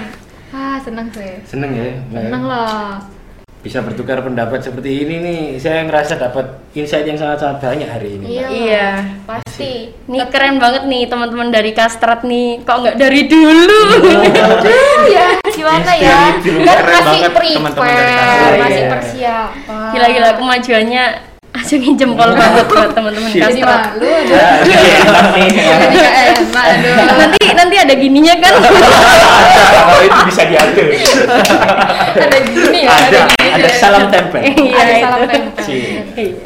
[0.50, 1.96] ah senang sih Seneng ya.
[2.04, 2.24] Mbak?
[2.24, 2.98] senang lah
[3.60, 5.42] Bisa bertukar pendapat seperti ini nih.
[5.60, 8.26] Saya ngerasa dapat insight yang sangat-sangat banyak hari ini.
[8.32, 8.90] iya Iya.
[9.28, 12.64] pasti Nih keren banget nih teman-teman dari Kastrat nih.
[12.64, 13.80] Kok nggak dari dulu?
[15.16, 18.90] ya gimana ya kan Keren masih banget teman-teman dari prepare masih Iya.
[18.90, 21.04] persiapan Gila-gila kemajuannya
[21.50, 23.98] acungin jempol banget buat teman-teman jadi Kastrat.
[23.98, 24.50] malu enak
[26.54, 28.54] aduh nanti nanti ada gininya kan?
[28.60, 30.88] Kalau itu bisa diatur.
[32.16, 33.70] ada gini ya Ada, ada ya.
[33.76, 34.42] salam tempel.
[34.46, 35.66] Iya ada salam tempel.
[35.70, 36.02] Iya.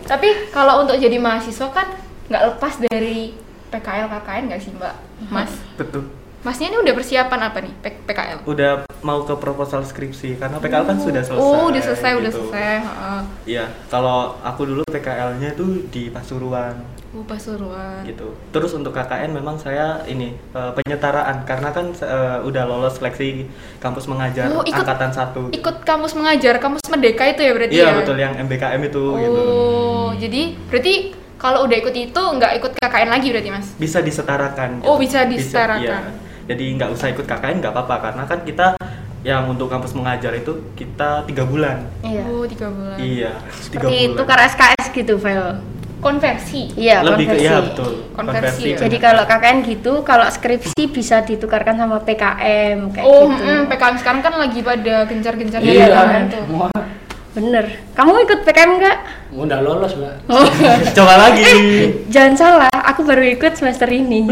[0.05, 1.87] tapi kalau untuk jadi mahasiswa kan
[2.29, 3.35] nggak lepas dari
[3.69, 4.95] PKL KKN nggak sih mbak
[5.27, 6.07] mas betul
[6.43, 10.83] masnya ini udah persiapan apa nih P- PKL udah mau ke proposal skripsi karena PKL
[10.85, 12.39] kan sudah selesai oh udah selesai udah gitu.
[12.43, 13.21] selesai heeh.
[13.45, 18.35] Iya, kalau aku dulu PKL-nya itu di Pasuruan oh Pasuruan gitu.
[18.49, 24.03] Terus untuk KKN memang saya ini eh, penyetaraan karena kan eh, udah lolos seleksi kampus
[24.05, 25.41] mengajar Oh, ikut- angkatan satu.
[25.49, 29.15] ikut kamus mengajar kamus merdeka itu ya berarti Iya ya betul yang MBKM itu oh
[29.15, 29.43] gitu.
[30.19, 30.93] jadi berarti
[31.37, 34.79] kalau udah ikut itu nggak ikut KKN lagi berarti mas Bisa disetarakan.
[34.81, 36.03] Oh, bisa disetarakan.
[36.03, 36.19] iya.
[36.43, 38.67] Jadi nggak usah ikut KKN nggak apa-apa karena kan kita
[39.23, 41.87] yang untuk kampus mengajar itu kita tiga bulan.
[42.01, 42.23] Iya.
[42.25, 43.31] oh tiga bulan Iya,
[43.65, 44.17] tiga Seperti bulan.
[44.19, 45.45] tukar SKS gitu, Vel.
[45.97, 47.43] konversi Iya, Lebih ke konversi.
[47.45, 47.91] iya betul.
[48.11, 48.77] Konversi ya.
[48.77, 53.39] Jadi kalau KKN gitu, kalau skripsi bisa ditukarkan sama PKM kayak oh gitu.
[53.41, 56.43] mm, PKM sekarang kan lagi pada gencar-gencarnya Iya, PKM tuh
[57.33, 57.65] Bener.
[57.97, 58.97] Kamu ikut PKM nggak?
[59.33, 60.29] udah lolos mbak.
[60.97, 61.49] Coba lagi.
[62.13, 64.29] Jangan salah, aku baru ikut semester ini.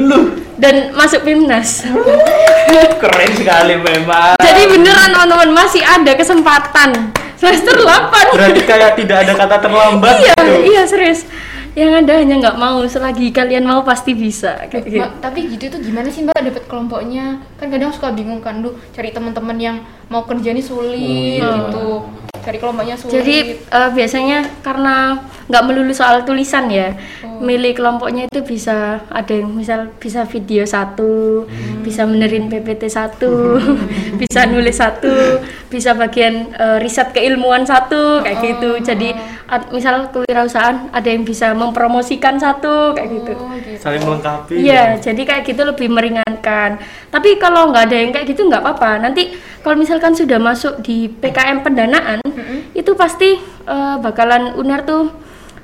[0.62, 1.90] Dan masuk PIMNAS.
[3.02, 4.38] Keren sekali memang.
[4.38, 7.10] Jadi beneran teman-teman masih ada kesempatan.
[7.34, 8.38] Semester 8.
[8.38, 10.54] Berarti kayak tidak ada kata terlambat iya, gitu.
[10.70, 11.26] iya serius.
[11.72, 15.08] yang ada hanya nggak mau selagi kalian mau pasti bisa kayak gitu.
[15.24, 17.40] Tapi gitu tuh gimana sih mbak dapat kelompoknya?
[17.56, 19.78] Kan kadang suka bingung kan, duh cari teman-teman yang
[20.12, 21.48] mau kerja nih sulit Oh, iya.
[21.72, 21.88] gitu.
[22.41, 23.13] Cari kelompoknya sulit.
[23.13, 27.38] Jadi eh, biasanya karena nggak melulu soal tulisan ya, Oh.
[27.39, 31.43] milih kelompoknya itu bisa ada yang misal bisa video satu,
[31.82, 33.60] bisa benerin PPT satu,
[34.21, 38.80] bisa nulis satu, bisa bagian eh, riset keilmuan satu kayak gitu.
[38.82, 39.40] Jadi ad-
[39.72, 43.34] misal kewirausahaan ada yang bisa mempromosikan satu kayak gitu.
[43.36, 43.76] Oh, gitu.
[43.84, 46.80] saling melengkapi Iya, jadi kayak gitu lebih meringankan.
[47.12, 49.04] Tapi kalau nggak ada yang kayak gitu nggak apa-apa.
[49.04, 52.24] Nanti kalau misalkan sudah masuk di PKM pendanaan,
[52.72, 53.36] itu pasti
[53.68, 55.12] eh, bakalan UNER tuh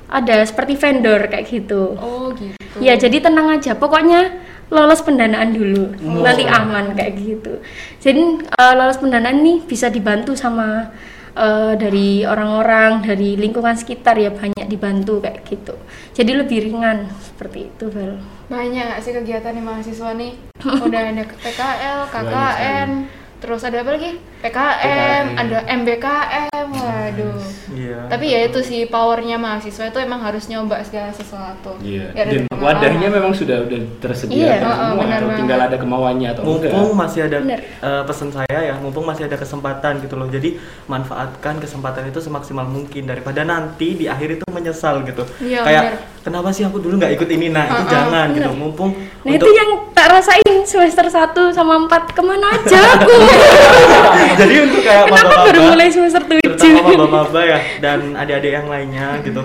[0.08, 1.96] ada seperti vendor kayak gitu.
[1.96, 2.56] Oh gitu.
[2.84, 3.72] Ya, jadi tenang aja.
[3.72, 7.64] Pokoknya lolos pendanaan dulu, nanti aman kayak gitu.
[8.04, 10.92] Jadi eh, lolos pendanaan nih bisa dibantu sama
[11.38, 15.78] eh, dari orang-orang dari lingkungan sekitar ya banyak dibantu kayak gitu.
[16.12, 18.18] Jadi lebih ringan seperti itu, Vel.
[18.50, 20.32] Banyak nggak sih kegiatan nih mahasiswa nih?
[20.86, 22.90] Udah ada PKL, KKN,
[23.38, 24.18] terus ada apa lagi?
[24.38, 27.38] PKM, ada MBKM, waduh.
[27.68, 27.98] Iya.
[28.06, 31.74] Tapi ya itu sih powernya mahasiswa itu emang harus nyoba segala sesuatu.
[31.78, 32.10] Iya.
[32.12, 35.00] Ada Dan wadahnya memang sudah udah tersedia Iya, kan oh, oh, semua.
[35.00, 36.70] benar atau tinggal ada kemauannya atau enggak.
[36.70, 37.60] mumpung masih ada Bener.
[37.62, 42.66] eh, pesan saya ya mumpung masih ada kesempatan gitu loh jadi manfaatkan kesempatan itu semaksimal
[42.66, 45.94] mungkin daripada nanti di akhir itu menyesal gitu Iya, kayak bener.
[46.24, 48.90] kenapa sih aku dulu nggak ikut ini nah itu Uh-uh, jangan gitu mumpung
[49.22, 51.14] Nah itu yang tak rasain semester 1
[51.52, 53.12] sama 4 ke mana aja aku
[54.40, 59.08] jadi untuk kayak Kenapa baru mulai semester 7 terutama maba-maba ya dan adik-adik yang lainnya
[59.22, 59.42] gitu.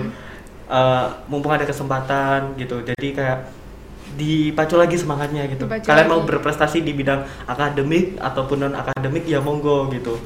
[0.64, 3.38] Eh, mumpung ada kesempatan gitu jadi kayak
[4.14, 5.66] dipacu lagi semangatnya gitu.
[5.66, 6.12] Dipacu kalian lagi.
[6.14, 10.16] mau berprestasi di bidang akademik ataupun non akademik ya monggo gitu.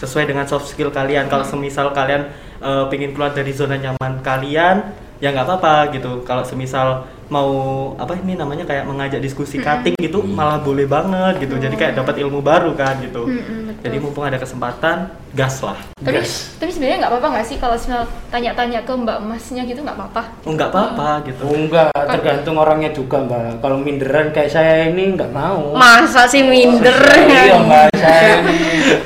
[0.00, 1.28] Sesuai dengan soft skill kalian.
[1.28, 6.24] Kalau semisal kalian eh, pengen keluar dari zona nyaman kalian ya nggak apa-apa gitu.
[6.24, 7.50] Kalau semisal mau
[7.94, 12.18] apa ini namanya kayak mengajak diskusi cutting gitu malah boleh banget gitu jadi kayak dapat
[12.20, 13.82] ilmu baru kan gitu Mm-mm, betul.
[13.86, 16.58] jadi mumpung ada kesempatan gas lah Tapi Gas.
[16.58, 20.22] tapi sebenarnya nggak apa-apa nggak sih kalau misal tanya-tanya ke Mbak Masnya gitu nggak apa-apa.
[20.42, 23.58] oh nggak apa-apa gitu Oh enggak, tergantung orangnya juga mbak.
[23.58, 25.74] Kalau minderan kayak saya ini nggak mau.
[25.74, 26.94] Masa sih minder
[27.26, 28.54] Iya mbak, saya ini.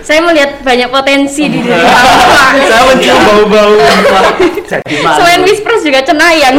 [0.00, 1.80] Saya melihat banyak potensi di diri
[2.64, 3.76] saya mencium bau-bau.
[5.16, 6.56] Selain whispers juga cenayang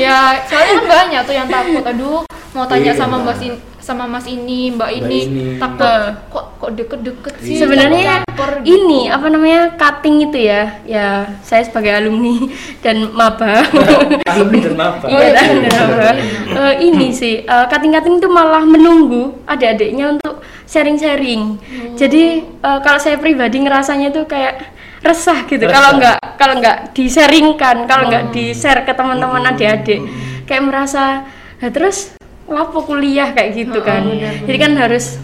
[0.00, 1.84] ya soalnya kan banyak tuh yang takut.
[1.84, 2.98] Aduh mau tanya Iya.
[2.98, 5.44] sama Mbak Sin- sama Mas ini, Mbak ini, ini.
[5.56, 7.58] takut kok kok deket-deket sih.
[7.58, 8.76] Sebenarnya caper gitu.
[8.76, 11.06] ini apa namanya cutting itu ya Ya
[11.40, 12.38] saya sebagai alumni
[12.84, 13.64] dan maba
[14.30, 15.04] Alumni dan apa?
[15.06, 16.08] Iya dan dan maba.
[16.50, 21.58] Eh, Ini sih eh, cutting-cutting itu malah menunggu adik-adiknya untuk sharing-sharing
[21.96, 25.74] Jadi eh, kalau saya pribadi ngerasanya tuh kayak resah gitu Resah.
[25.74, 30.00] kalau nggak kalau nggak di-sharingkan kalau nggak di-share ke teman-teman adik-adik
[30.44, 31.24] kayak merasa
[31.60, 32.12] nah terus
[32.50, 34.04] lapo kuliah kayak gitu kan
[34.44, 35.16] jadi kan harus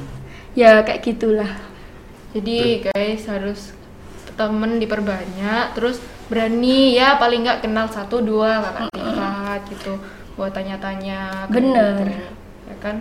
[0.57, 1.53] ya kayak gitulah
[2.37, 3.73] Jadi guys harus
[4.37, 5.97] temen diperbanyak, terus
[6.29, 9.93] berani ya paling nggak kenal satu dua kakak tingkat gitu
[10.37, 11.49] buat tanya-tanya.
[11.49, 12.29] Bener.
[12.69, 13.01] ya kan?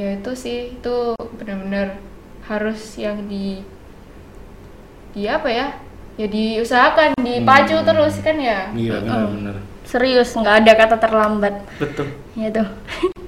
[0.00, 2.00] Ya itu sih itu benar-benar
[2.48, 3.60] harus yang di
[5.12, 5.68] di apa ya?
[6.14, 7.86] Ya diusahakan, dipacu Hmm.
[7.86, 8.70] terus kan ya.
[8.74, 9.56] Iya benar-benar.
[9.84, 11.54] serius nggak ada kata terlambat.
[11.78, 12.08] Betul.
[12.34, 12.62] Gitu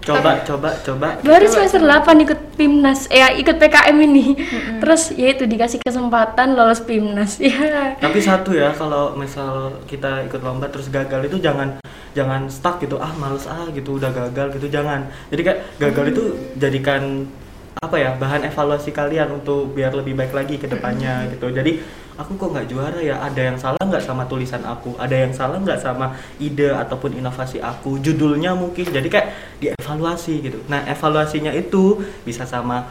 [0.06, 1.08] coba coba coba.
[1.18, 4.38] baru semester 8 ikut PIMNAS eh ikut PKM ini.
[4.78, 7.38] Terus ya itu dikasih kesempatan lolos PIMNAS.
[7.46, 11.82] Ya tapi satu ya kalau misal kita ikut lomba terus gagal itu jangan
[12.14, 13.02] jangan stuck gitu.
[13.02, 15.10] Ah males ah gitu udah gagal gitu jangan.
[15.34, 16.22] Jadi kayak gagal itu
[16.54, 17.26] jadikan
[17.76, 21.52] apa ya bahan evaluasi kalian untuk biar lebih baik lagi ke depannya gitu.
[21.52, 21.78] Jadi
[22.16, 23.20] aku kok nggak juara ya?
[23.20, 24.96] Ada yang salah nggak sama tulisan aku?
[24.96, 28.00] Ada yang salah nggak sama ide ataupun inovasi aku?
[28.00, 29.28] Judulnya mungkin jadi kayak
[29.60, 30.58] dievaluasi gitu.
[30.72, 32.88] Nah evaluasinya itu bisa sama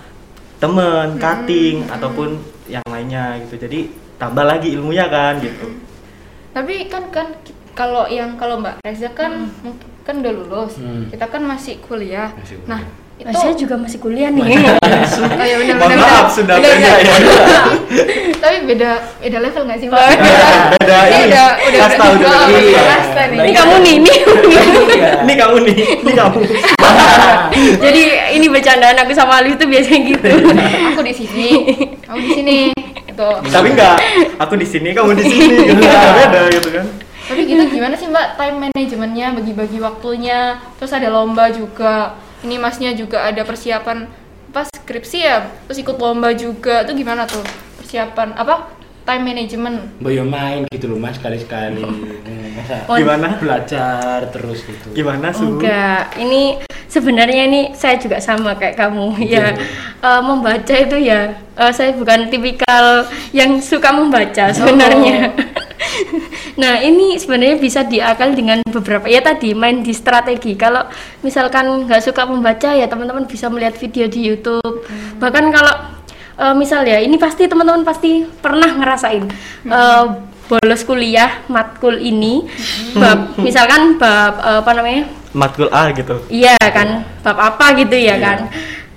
[0.61, 2.37] temen cutting ataupun
[2.69, 3.57] yang lainnya gitu.
[3.57, 3.89] Jadi
[4.21, 5.75] tambah lagi ilmunya kan gitu.
[6.53, 7.35] Tapi kan kan
[7.75, 11.09] kalau yang kalau Mbak Reza kan mungkin kan udah lulus, Hmm.
[11.09, 12.29] kita kan masih kuliah.
[12.37, 12.69] Masih kuliah.
[12.69, 12.81] Nah
[13.15, 14.51] itu Nah, saya juga masih kuliah nih oh
[15.39, 16.35] ya benar Mohon benar maaf, benar.
[16.35, 17.15] sudah beda ya.
[18.35, 19.99] Tapi beda beda level nggak sih Mbak?
[20.75, 22.59] Beda Ini ini udah udah kasta udah oh, beda.
[22.59, 22.83] Iya.
[22.91, 23.37] kasta nih.
[23.39, 24.11] ini kamu nih ini
[24.95, 25.09] Iya.
[25.23, 26.39] ini kamu nih ini kamu
[27.87, 28.01] jadi
[28.35, 30.29] ini bercandaan aku sama Alif itu biasanya gitu
[30.91, 31.49] Aku di sini,
[32.05, 32.57] aku di sini.
[33.05, 33.29] Gitu.
[33.47, 33.95] tapi enggak
[34.35, 35.87] aku di sini kamu di sini gitu
[36.19, 36.85] beda gitu kan
[37.25, 42.13] Tapi gitu gimana sih Mbak time manajemennya, bagi-bagi waktunya, terus ada lomba juga.
[42.43, 44.11] Ini masnya juga ada persiapan
[44.51, 46.83] pas skripsi ya, terus ikut lomba juga.
[46.83, 47.43] Itu gimana tuh
[47.79, 48.74] persiapan apa?
[49.05, 49.77] Time management.
[50.01, 51.85] Mbak yo main gitu loh mas sekali-sekali.
[51.85, 53.37] Hmm, Masa Oh, Gimana?
[53.37, 54.91] belajar terus gitu.
[54.91, 55.45] Gimana su?
[55.45, 56.57] Enggak, ini
[56.89, 59.53] sebenarnya ini saya juga sama kayak kamu ya
[60.01, 65.29] eh, membaca itu ya eh, saya bukan tipikal yang suka membaca sebenarnya.
[66.61, 70.57] nah ini sebenarnya bisa diakal dengan beberapa ya tadi main di strategi.
[70.57, 70.87] Kalau
[71.21, 74.87] misalkan nggak suka membaca ya teman-teman bisa melihat video di YouTube.
[75.21, 75.94] Bahkan kalau
[76.39, 79.23] eh, misal ya ini pasti teman-teman pasti pernah ngerasain
[79.65, 80.05] eh,
[80.45, 82.45] bolos kuliah matkul ini
[82.93, 86.15] bab misalkan bab eh, apa namanya Matkul A gitu.
[86.31, 88.47] Iya kan, bab apa gitu ya kan.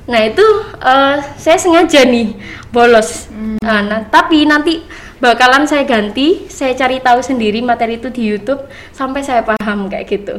[0.07, 0.47] Nah itu
[0.79, 2.39] eh, saya sengaja nih
[2.71, 3.27] bolos.
[3.59, 4.87] Nah, nah, tapi nanti
[5.19, 10.07] bakalan saya ganti, saya cari tahu sendiri materi itu di YouTube sampai saya paham kayak
[10.07, 10.39] gitu.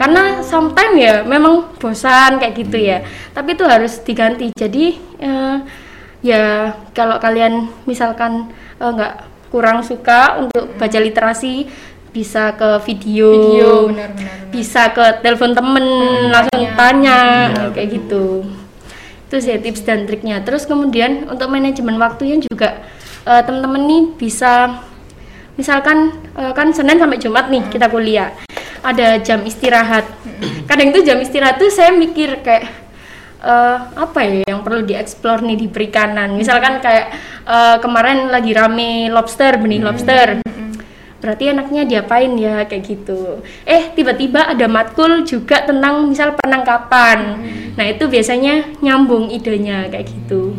[0.00, 3.04] Karena sometimes ya memang bosan kayak gitu ya.
[3.36, 4.56] Tapi itu harus diganti.
[4.56, 5.56] Jadi eh,
[6.26, 8.50] ya kalau kalian misalkan
[8.82, 9.14] eh, nggak
[9.54, 11.70] kurang suka untuk baca literasi
[12.10, 14.48] bisa ke video, Video benar-benar.
[14.48, 15.84] bisa ke telepon temen
[16.32, 18.42] langsung tanya kayak gitu.
[19.28, 20.40] Itu sih tips dan triknya.
[20.40, 22.82] Terus kemudian untuk manajemen waktunya juga
[23.28, 24.80] eh, teman-teman nih bisa
[25.60, 28.32] misalkan eh, kan senin sampai jumat nih kita kuliah
[28.80, 30.06] ada jam istirahat.
[30.70, 32.85] Kadang itu jam istirahat tuh saya mikir kayak
[33.46, 36.34] eh, apa ya yang perlu dieksplor nih di perikanan?
[36.34, 37.14] Misalkan kayak
[37.46, 40.42] eh, kemarin lagi rame lobster benih lobster.
[41.16, 43.40] Berarti anaknya diapain ya kayak gitu.
[43.64, 47.40] Eh tiba-tiba ada matkul juga tentang misal penangkapan.
[47.74, 50.52] Nah itu biasanya nyambung idenya kayak gitu.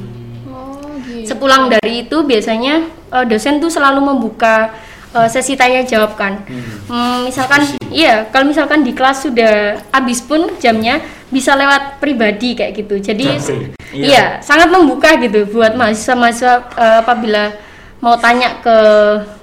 [0.50, 1.28] Oh, gitu.
[1.30, 4.74] sepulang dari itu biasanya eh, dosen tuh selalu membuka
[5.18, 6.42] eh, sesi tanya jawab kan
[6.88, 12.78] Hmm, misalkan iya kalau misalkan di kelas sudah habis pun jamnya bisa lewat pribadi kayak
[12.78, 13.76] gitu jadi Japri.
[13.92, 17.52] iya sangat membuka gitu buat mahasiswa-mahasiswa eh, apabila
[18.00, 18.78] mau tanya ke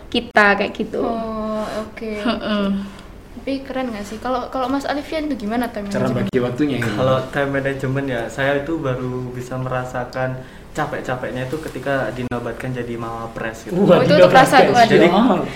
[0.08, 2.10] kita kayak gitu Oh, oke.
[2.22, 2.86] Mm-mm.
[3.34, 4.16] Tapi keren nggak sih?
[4.18, 6.86] Kalau kalau Mas Alifian itu gimana time Cara bagi waktunya ini.
[6.86, 10.40] Kalau time management ya, saya itu baru bisa merasakan
[10.74, 13.78] capek-capeknya itu ketika dinobatkan jadi mawapres gitu.
[13.78, 14.90] Oh, itu tuh kerasa tuh, aduh.
[14.90, 15.06] Jadi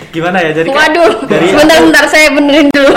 [0.09, 0.51] gimana ya?
[0.55, 2.89] Jadi kayak- waduh dari sebentar-bentar saya benerin dulu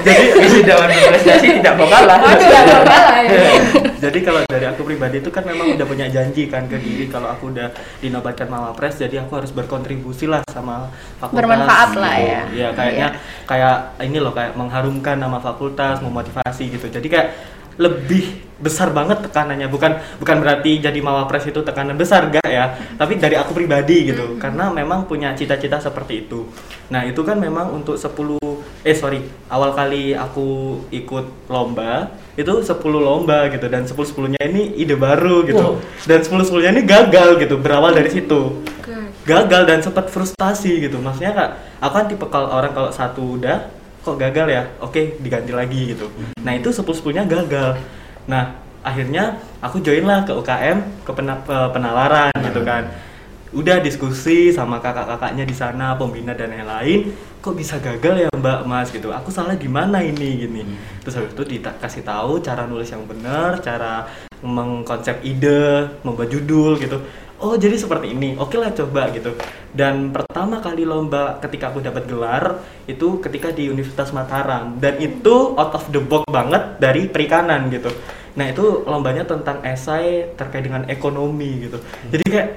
[0.00, 2.16] jadi wisudawan berprestasi tidak mau kalah.
[2.16, 3.40] Waduh, nggak apa-apa lah ya.
[4.08, 7.28] jadi kalau dari aku pribadi itu kan memang udah punya janji kan ke diri kalau
[7.28, 7.68] aku udah
[8.00, 12.24] dinobatkan mawapres jadi aku harus berkontribusi lah sama fakultas Bermanfaat lah gitu.
[12.26, 12.40] ya.
[12.48, 13.08] Iya, kayaknya
[13.44, 17.28] kayak ini loh kayak mengharumkan nama fakultas memotivasi gitu jadi kayak
[17.76, 19.68] lebih besar banget tekanannya.
[19.68, 22.72] Bukan bukan berarti jadi mawapres itu tekanan besar enggak ya.
[22.96, 26.48] Tapi dari aku pribadi gitu karena memang punya cita-cita seperti itu.
[26.88, 28.40] Nah itu kan memang untuk 10
[28.86, 29.20] eh sorry
[29.52, 33.68] awal kali aku ikut lomba itu 10 lomba gitu.
[33.68, 35.76] Dan 10 10 nya ini ide baru gitu.
[35.76, 36.08] Wow.
[36.08, 38.64] dan 10 10 nya ini gagal gitu berawal dari situ.
[38.64, 38.94] Oke.
[39.28, 40.96] gagal dan sempat frustasi gitu.
[40.96, 41.50] Maksudnya kak
[41.84, 43.75] aku kan tipe kalau orang kalau satu udah
[44.06, 44.62] kok gagal ya?
[44.78, 46.06] Oke diganti lagi gitu.
[46.46, 47.74] Nah itu sepuluh sepuluhnya gagal.
[48.30, 48.54] Nah
[48.86, 52.86] akhirnya aku join lah ke UKM ke pena- pe- penalaran gitu kan.
[53.50, 57.10] Udah diskusi sama kakak-kakaknya di sana pembina dan lain-lain
[57.42, 58.94] kok bisa gagal ya mbak mas?
[58.94, 59.10] Gitu.
[59.10, 60.46] Aku salah di mana ini?
[60.46, 60.62] Gini.
[61.02, 64.06] Terus habis itu dikasih tahu cara nulis yang benar cara
[64.44, 67.00] mengkonsep ide membuat judul gitu
[67.40, 68.36] oh jadi seperti ini.
[68.40, 69.36] Oke lah coba gitu.
[69.72, 74.80] Dan pertama kali lomba ketika aku dapat gelar itu ketika di Universitas Mataram.
[74.80, 77.92] Dan itu out of the box banget dari perikanan gitu.
[78.36, 81.80] Nah itu lombanya tentang esai terkait dengan ekonomi gitu.
[82.08, 82.50] Jadi kayak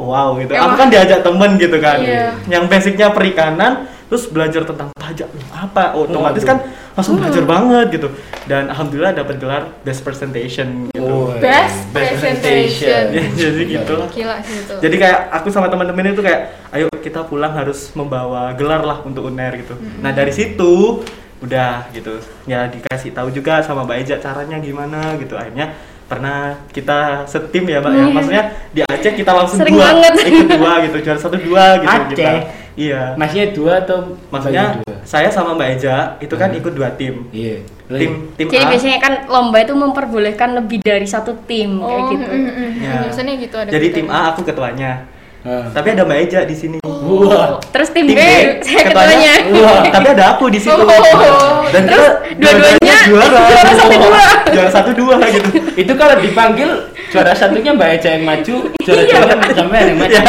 [0.00, 0.52] wow gitu.
[0.56, 1.98] Aku Emang- kan diajak temen gitu kan.
[2.00, 2.32] Iya.
[2.48, 5.28] yang basicnya perikanan terus belajar tentang pajak.
[5.52, 5.94] Apa?
[5.94, 6.50] Otomatis Waduh.
[6.50, 6.58] kan
[6.96, 8.08] langsung belajar banget gitu.
[8.48, 11.04] Dan alhamdulillah dapat gelar best presentation gitu.
[11.04, 13.12] Oh, Best presentation.
[13.12, 14.08] Ya, jadi gitu lah.
[14.10, 14.74] Gila sih itu.
[14.80, 19.28] jadi kayak aku sama teman-teman itu kayak ayo kita pulang harus membawa gelar lah untuk
[19.28, 19.76] uner gitu.
[20.00, 21.04] Nah dari situ
[21.38, 22.18] udah gitu.
[22.48, 25.38] Ya dikasih tahu juga sama Mbak Eja caranya gimana gitu.
[25.38, 25.76] Akhirnya
[26.08, 30.12] pernah kita setim ya Mbak ya maksudnya di Aceh kita langsung Sering dua banget.
[30.24, 32.08] ikut dua gitu juara satu dua gitu Aceh?
[32.16, 32.30] kita
[32.74, 34.94] iya Masnya dua atau maksudnya dua?
[35.02, 36.58] saya sama Mbak Eja itu kan Hmm.
[36.58, 37.60] ikut dua tim Iya.
[37.90, 42.08] tim tim jadi A biasanya kan lomba itu memperbolehkan lebih dari satu tim kayak Oh,
[42.10, 42.70] gitu mm, mm, mm.
[42.78, 42.94] Ya.
[43.04, 43.68] Biasanya gitu ada.
[43.68, 44.16] jadi tim kriteria.
[44.18, 44.92] A aku ketuanya
[45.40, 45.70] Ah.
[45.70, 47.56] tapi ada Mbak Eja di sini Wah.
[47.68, 48.26] terus tim, Tim B B,
[48.60, 50.74] saya ketuanya- ketuanya Wah, tapi ada aku di situ.
[50.74, 51.64] Oh.
[51.68, 52.06] Dan Terus
[52.36, 54.22] dua-duanya juara Juara satu dua.
[54.52, 56.70] juara satu dua gitu Itu kalau dipanggil
[57.08, 59.16] juara satunya Mbak Eca yang maju, juara Iya.
[59.24, 60.20] dua sampai yang maju.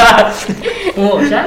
[1.00, 1.44] Oh, ya.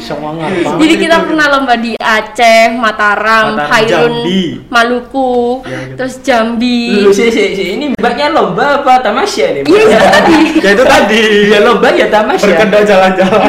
[0.00, 0.78] Semangat banget.
[0.80, 4.42] Jadi kita pernah lomba di Aceh, Mataram, Mataram, Hairun, Jambi.
[4.66, 5.94] Maluku, Ya, gitu.
[5.98, 6.82] terus Jambi.
[6.98, 9.62] Lu si, si, si, ini mbaknya lomba apa tamasya nih?
[9.66, 10.38] Iya, itu tadi.
[10.64, 12.46] ya itu tadi Ya lomba ya tamasya.
[12.48, 13.40] berkedok jalan-jalan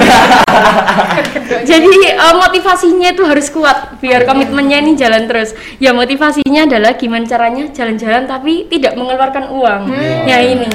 [1.62, 5.54] Jadi eh, motivasinya itu harus kuat biar komitmennya ini jalan terus.
[5.78, 9.82] Ya motivasinya adalah gimana caranya jalan-jalan tapi tidak mengeluarkan uang.
[10.24, 10.68] Ya ini.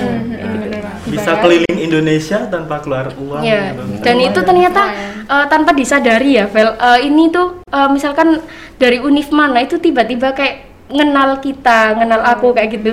[1.06, 4.02] bisa keliling Indonesia tanpa keluar uang Ya, gitu.
[4.02, 4.90] dan itu ternyata
[5.22, 6.74] eh, tanpa disadari ya, Vel.
[6.74, 8.42] Eh, ini tuh eh, misalkan
[8.74, 12.92] dari univ mana itu tiba-tiba kayak ngenal kita, ngenal aku kayak gitu.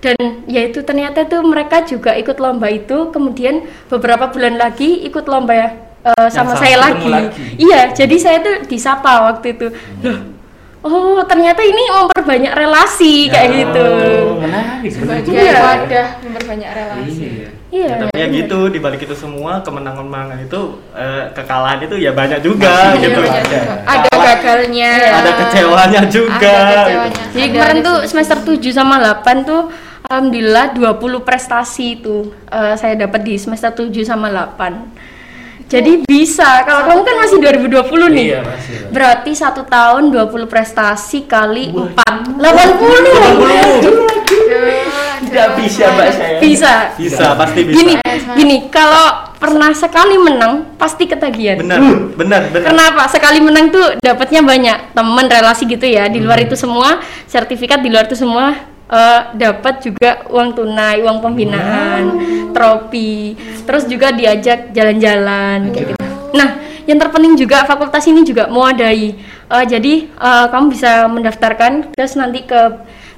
[0.00, 0.16] Dan
[0.48, 5.52] ya itu ternyata tuh mereka juga ikut lomba itu, kemudian beberapa bulan lagi ikut lomba
[5.52, 5.68] ya
[6.08, 7.12] eh, sama sama, saya lagi.
[7.12, 7.60] lagi.
[7.60, 9.68] Iya, jadi saya tuh disapa waktu itu.
[10.00, 10.39] Loh,
[10.80, 13.86] oh ternyata ini memperbanyak relasi kayak gitu.
[14.26, 14.88] Oh, menarik.
[14.88, 15.54] sebagai Iya.
[15.58, 17.48] wadah memperbanyak relasi Iya.
[17.70, 17.94] Iya.
[18.02, 20.60] tapi ya gitu di balik itu semua kemenangan-kemenangan itu
[20.90, 23.60] eh, kekalahan itu ya banyak juga Iya, gitu banyak Ada.
[23.60, 23.72] juga.
[23.86, 28.94] ada gagalnya ada kecewanya juga ada kecewanya Jadi Ada kemarin ada tuh semester 7 sama
[28.98, 29.62] 8 tuh
[30.02, 32.16] alhamdulillah 20 prestasi itu
[32.48, 35.19] eh, saya dapat di semester 7 sama 8.
[35.70, 36.66] Jadi bisa.
[36.66, 38.26] Kalau kamu kan masih 2020 nih.
[38.26, 38.74] Iya, masih.
[38.90, 41.94] Berarti satu tahun 20 prestasi kali 4
[42.34, 44.10] 80.
[45.20, 46.38] Tidak bisa mbak saya.
[46.42, 46.72] Bisa.
[46.96, 47.94] bisa pasti bisa Gini,
[48.34, 51.56] gini, kalau pernah sekali menang pasti ketagihan.
[51.56, 51.78] benar
[52.12, 53.02] benar benar Kenapa?
[53.06, 56.10] Sekali menang tuh dapatnya banyak temen relasi gitu ya.
[56.10, 56.26] Di Hmm.
[56.26, 58.58] luar itu semua sertifikat, di luar itu semua
[58.90, 62.02] eh, dapat juga uang tunai, uang pembinaan,
[62.50, 66.04] trofi, terus juga diajak jalan-jalan kayak gitu.
[66.34, 66.50] Nah,
[66.84, 69.14] yang terpenting juga fakultas ini juga mewadai.
[69.50, 72.60] Eh, jadi eh, kamu bisa mendaftarkan terus nanti ke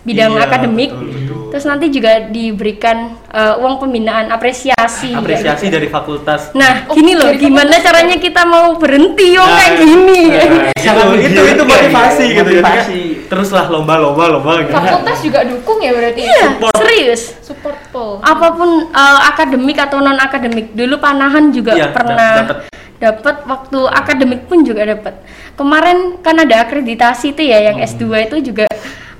[0.03, 0.91] bidang Iya, akademik.
[0.91, 1.39] betul, betul.
[1.49, 2.97] Terus nanti juga diberikan
[3.29, 5.13] eh, uang pembinaan apresiasi.
[5.13, 9.73] apresiasi dari fakultas Nah, Oh, gini loh, gimana caranya kita mau berhenti oh Nah, kayak
[9.79, 10.21] gini.
[10.83, 13.01] itu itu itu motivasi gitu ya Motivasi.
[13.25, 17.23] teruslah lomba lomba lomba gitu fakultas juga dukung ya berarti Iya, serius.
[17.41, 22.59] support pol Apa pun eh, akademik atau non akademik, dulu panahan juga Iya, pernah dapet.
[22.99, 25.15] dapat waktu akademik pun juga dapat.
[25.53, 27.87] Kemarin kan ada akreditasi itu ya yang Hmm.
[27.89, 28.67] S2 itu juga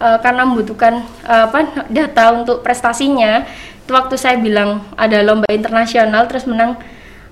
[0.03, 3.47] eh, karena membutuhkan eh, apa data untuk prestasinya.
[3.79, 6.75] Itu waktu saya bilang ada lomba internasional terus menang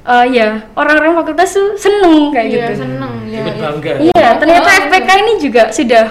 [0.02, 2.72] eh, ya orang-orang fakultas tuh seneng kayak iya gitu.
[2.80, 3.54] seneng ya, ya.
[3.60, 3.92] bangga.
[4.00, 6.06] Iya, ternyata Oh, FPK ini juga sudah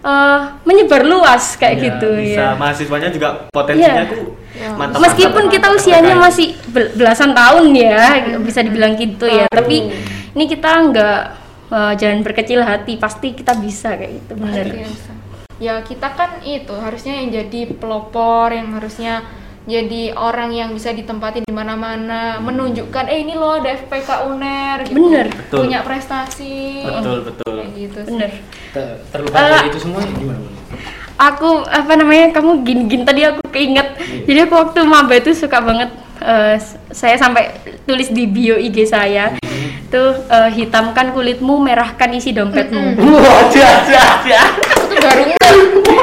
[0.00, 2.48] eh, menyebar luas kayak Ya, gitu bisa ya.
[2.54, 4.10] mahasiswanya juga potensinya Iya.
[4.10, 4.70] tuh Ya.
[4.72, 5.80] mantap Meskipun mantap, kita mantap.
[5.80, 6.22] usianya FPK.
[6.22, 8.02] masih bel- belasan tahun ya,
[8.40, 9.46] bisa dibilang gitu ya.
[9.48, 9.76] Tapi
[10.30, 11.18] ini kita nggak
[11.70, 14.66] eh, jangan berkecil hati, pasti kita bisa kayak gitu bener.
[15.60, 19.20] Ya kita kan itu harusnya yang jadi pelopor yang harusnya
[19.62, 24.96] jadi orang yang bisa ditempati di mana-mana menunjukkan eh ini loh ada FPK UNER gitu.
[24.98, 25.26] Bener.
[25.28, 25.56] Betul.
[25.60, 28.10] punya prestasi betul betul kayak gitu sih.
[28.10, 28.30] Bener.
[28.72, 30.48] Ter- Terlepas Eh, dari itu semua gimana?
[31.20, 33.88] Aku apa namanya kamu gini-gini tadi aku keinget.
[34.24, 37.52] Jadi aku waktu maba itu suka banget eh, s- saya sampai
[37.84, 39.36] tulis di bio IG saya
[39.92, 42.96] tuh eh, hitamkan kulitmu, merahkan isi dompetmu.
[42.96, 45.54] Aku tuh baru ngeh,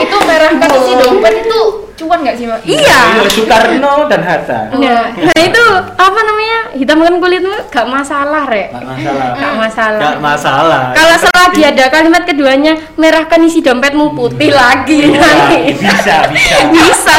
[0.04, 1.62] itu merahkan isi dompet itu
[1.98, 2.78] cuan nggak sih mbak Iya.
[3.18, 4.60] Iya, Soekarno dan Hatta.
[4.72, 5.64] Nah, nah itu
[5.98, 10.00] apa namanya hitamkan kulitmu gak masalah rek, Nggak masalah.
[10.00, 10.82] gak masalah.
[10.94, 15.74] Kalau setelah dia ada kalimat keduanya merahkan isi dompetmu putih lagi nanti.
[15.74, 16.58] Bisa, bisa.
[16.70, 17.16] Bisa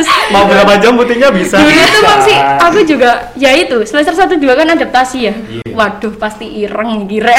[0.00, 0.32] serius.
[0.32, 4.48] mau berapa jam putihnya bisa Dulu itu maksud aku juga ya itu semester 1 2
[4.56, 5.34] kan adaptasi ya.
[5.36, 5.60] Iya.
[5.72, 7.36] Waduh pasti ireng gire.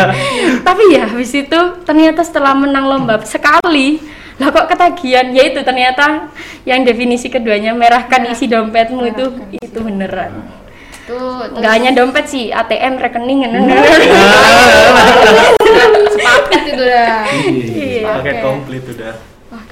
[0.66, 4.00] Tapi ya habis itu ternyata setelah menang lomba sekali
[4.40, 6.32] lah kok ketagihan ya itu ternyata
[6.64, 9.24] yang definisi keduanya merahkan isi dompetmu itu
[9.54, 10.40] itu beneran
[11.04, 13.44] tuh nggak hanya dompet sih ATM rekening
[16.16, 17.22] sepaket itu dah
[17.70, 18.02] Iya.
[18.18, 18.42] paket Oke.
[18.42, 19.14] komplit udah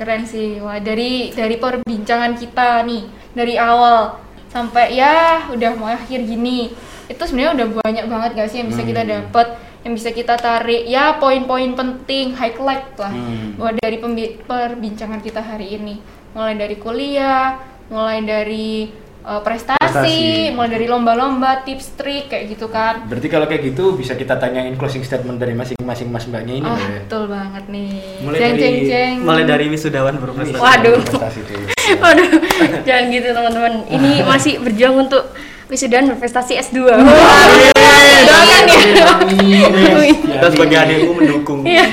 [0.01, 3.05] keren sih, wah dari dari perbincangan kita nih
[3.37, 4.17] dari awal
[4.49, 6.73] sampai ya udah mau akhir gini
[7.11, 10.87] itu sebenarnya udah banyak banget gak sih yang bisa kita dapat, yang bisa kita tarik?
[10.87, 13.11] Ya poin-poin penting highlight lah.
[13.11, 13.59] Hmm.
[13.83, 13.99] dari
[14.47, 15.99] perbincangan kita hari ini.
[16.31, 17.59] Mulai dari kuliah,
[17.91, 18.87] mulai dari
[19.31, 20.51] uh, prestasi, Prestasi.
[20.51, 23.07] mulai dari lomba-lomba, tips trik kayak gitu kan.
[23.07, 26.75] Berarti kalau kayak gitu bisa kita tanyain closing statement dari masing-masing mas mbaknya ini Oh,
[26.75, 26.89] ya.
[27.01, 27.91] betul banget nih.
[28.21, 29.15] Mulai jeng dari- jeng jeng.
[29.23, 30.95] mulai dari wisudawan berprestasi Waduh.
[31.01, 31.65] Prestasi dulu.
[32.03, 32.29] Waduh,
[32.83, 33.73] jangan gitu teman-teman.
[33.89, 35.23] Ini masih berjuang untuk
[35.67, 36.79] wisudawan berprestasi S2.
[38.21, 39.07] Doakan ya.
[39.13, 39.71] Amin.
[40.21, 41.87] kita sebagai adikku mendukung Iya,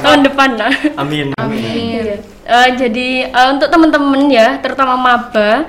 [0.00, 0.72] tahun depan lah.
[0.96, 1.60] amin Amin.
[1.60, 2.02] Iya.
[2.02, 2.16] Iya.
[2.44, 5.64] Eh, jadi eh, untuk teman-teman ya, terutama maba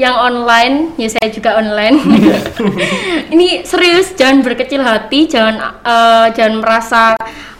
[0.00, 2.00] yang online, ya saya juga online.
[3.36, 7.02] ini serius, jangan berkecil hati, jangan eh, jangan merasa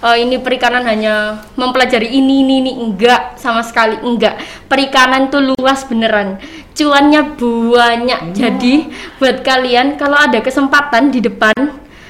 [0.01, 4.41] eh, ini perikanan hanya mempelajari ini ini ini enggak sama sekali enggak.
[4.72, 6.41] Perikanan tuh luas beneran.
[6.72, 8.32] Cuannya banyak.
[8.32, 8.88] Jadi
[9.20, 11.53] buat kalian kalau ada kesempatan di depan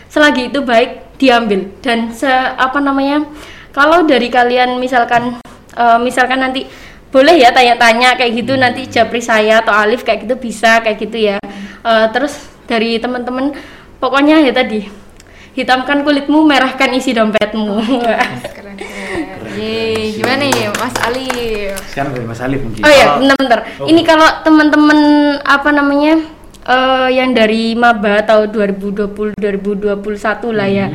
[0.07, 3.27] selagi itu baik diambil dan se apa namanya
[3.75, 5.43] kalau dari kalian misalkan
[5.75, 6.71] eh, misalkan nanti
[7.11, 11.19] boleh ya tanya-tanya kayak gitu nanti japri saya atau Alif kayak gitu bisa kayak gitu
[11.19, 11.41] ya
[11.81, 12.37] Eh, terus
[12.69, 13.57] dari teman-teman
[14.05, 14.85] pokoknya ya tadi
[15.57, 17.81] hitamkan kulitmu merahkan isi dompetmu
[18.57, 18.77] Keren keren.
[19.57, 21.27] Yeay, gimana nih Mas Ali?
[21.91, 22.87] Sekarang dari Mas Alif mungkin.
[22.87, 23.61] Oh ya, bentar-bentar.
[23.83, 24.99] Ini kalau teman-teman
[25.43, 26.23] apa namanya
[26.69, 29.97] eh, yang dari maba tahun 2020 2021
[30.55, 30.87] lah ya.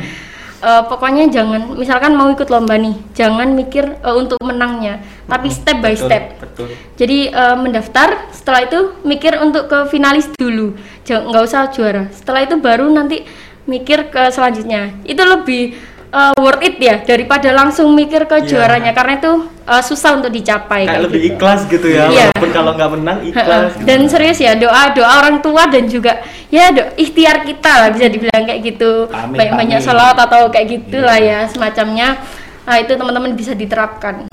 [0.66, 4.98] Eh, pokoknya jangan misalkan mau ikut lomba nih, jangan mikir eh, untuk menangnya,
[5.30, 6.24] tapi step by Betul, step.
[6.42, 10.74] betul Jadi eh, mendaftar, setelah itu mikir untuk ke finalis dulu,
[11.06, 12.10] jangan nggak usah juara.
[12.10, 13.22] Setelah itu baru nanti
[13.70, 14.90] mikir ke selanjutnya.
[15.06, 15.78] Itu lebih
[16.16, 18.48] eh, worth it ya daripada langsung mikir ke Iya.
[18.48, 19.34] juaranya karena itu
[19.68, 20.88] eh, susah untuk dicapai.
[20.88, 21.30] kayak kayak lebih gitu.
[21.36, 22.26] ikhlas gitu ya Iya.
[22.32, 23.84] walaupun kalau nggak menang ikhlas gitu.
[23.84, 28.08] Dan serius ya doa doa orang tua dan juga ya do, ikhtiar kita lah bisa
[28.08, 29.86] dibilang kayak gitu Amin, baik banyak amin.
[29.86, 32.16] sholat atau kayak gitulah ya semacamnya
[32.64, 34.26] nah itu teman-teman bisa diterapkan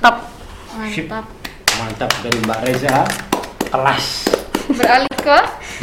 [0.00, 0.16] top
[0.76, 1.24] Mantap.
[1.76, 2.96] Mantap dari Mbak Reza.
[3.66, 4.04] Kelas.
[4.68, 5.38] Beralih ke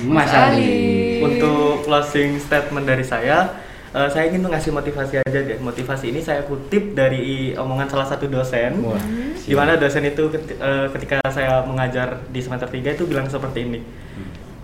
[0.05, 1.17] Mas Ali.
[1.17, 3.57] Untuk closing statement dari saya,
[3.93, 5.57] eh, saya ingin mengasih motivasi aja deh.
[5.57, 8.81] Motivasi ini saya kutip dari omongan salah satu dosen.
[8.81, 8.97] Wah,
[9.39, 13.79] Di mana dosen itu eh, ketika saya mengajar di semester 3 itu bilang seperti ini.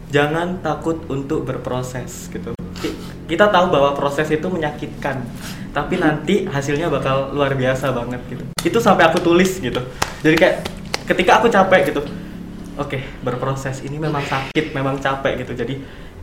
[0.10, 2.58] Jangan takut untuk berproses gitu.
[2.76, 2.98] Ki-
[3.30, 5.22] Kita tahu bahwa proses itu menyakitkan,
[5.70, 8.42] tapi nanti hasilnya bakal luar biasa banget gitu.
[8.66, 9.78] Itu sampai aku tulis gitu.
[10.26, 10.56] Jadi kayak
[11.06, 12.02] ketika aku capek gitu,
[12.74, 15.54] oke berproses ini memang sakit, memang capek gitu.
[15.54, 15.78] Jadi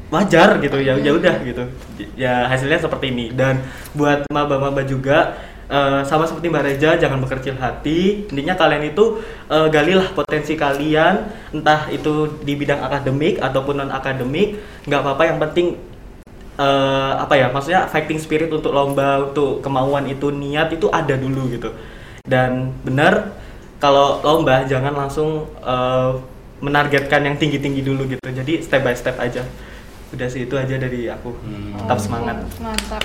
[0.07, 1.65] wajar gitu ya ya udah gitu.
[2.15, 3.27] Ya hasilnya seperti ini.
[3.35, 5.37] Dan buat maba-maba juga
[5.67, 8.27] eh, sama seperti Mbak Reja jangan berkecil hati.
[8.31, 14.59] Intinya kalian itu eh, galilah potensi kalian entah itu di bidang akademik ataupun non akademik,
[14.87, 15.97] nggak apa-apa yang penting
[16.57, 21.53] eh, apa ya maksudnya fighting spirit untuk lomba untuk kemauan itu niat itu ada dulu
[21.53, 21.71] gitu
[22.27, 23.37] dan benar
[23.77, 26.11] kalau lomba jangan langsung eh,
[26.57, 29.45] menargetkan yang tinggi tinggi dulu gitu jadi step by step aja
[30.09, 31.75] udah sih itu aja dari aku Hmm.
[31.77, 33.03] tetap semangat Mantap.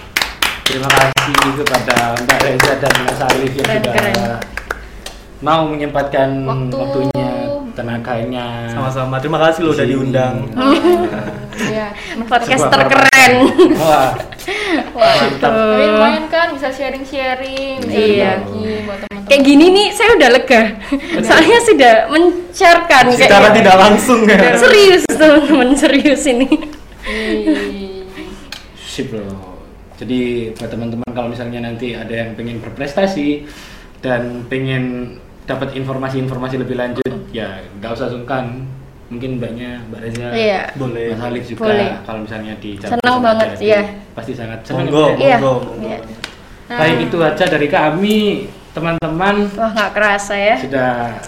[0.64, 4.16] Terima kasih kepada Mbak Reza dan Mas Alif yang Keren, sudah keren.
[5.42, 6.76] mau menyempatkan Waktu.
[6.78, 7.30] waktunya,
[7.74, 8.48] tenaganya.
[8.70, 10.36] sama-sama terima kasih lo udah diundang
[11.64, 11.88] Iya.
[12.24, 13.32] podcaster keren
[13.76, 14.16] Wah,
[14.94, 15.52] Wah, Mantap.
[15.52, 18.32] tapi lumayan kan bisa sharing-sharing, bisa Iya.
[18.40, 19.28] berbagi buat teman-teman.
[19.28, 20.62] kayak gini nih saya udah lega
[21.20, 26.48] soalnya sudah men-sharekan kayak secara tidak langsung ya serius teman-teman serius ini.
[28.78, 29.62] Sip loh.
[29.98, 33.46] Jadi buat teman-teman kalau misalnya nanti ada yang pengen berprestasi
[34.02, 38.66] dan pengen dapat informasi-informasi lebih lanjut, ya nggak usah sungkan.
[39.12, 40.62] Mungkin mbaknya Mbak Reza, Iya.
[40.80, 41.92] boleh Mas Alif juga Boleh.
[42.08, 43.82] kalau misalnya di Senang banget, iya.
[44.16, 44.88] Pasti sangat senang.
[44.88, 45.36] monggo Iya.
[45.36, 46.00] monggo Iya.
[46.72, 51.20] Nah, Baik itu aja dari kami, teman-teman wah nggak kerasa ya sudah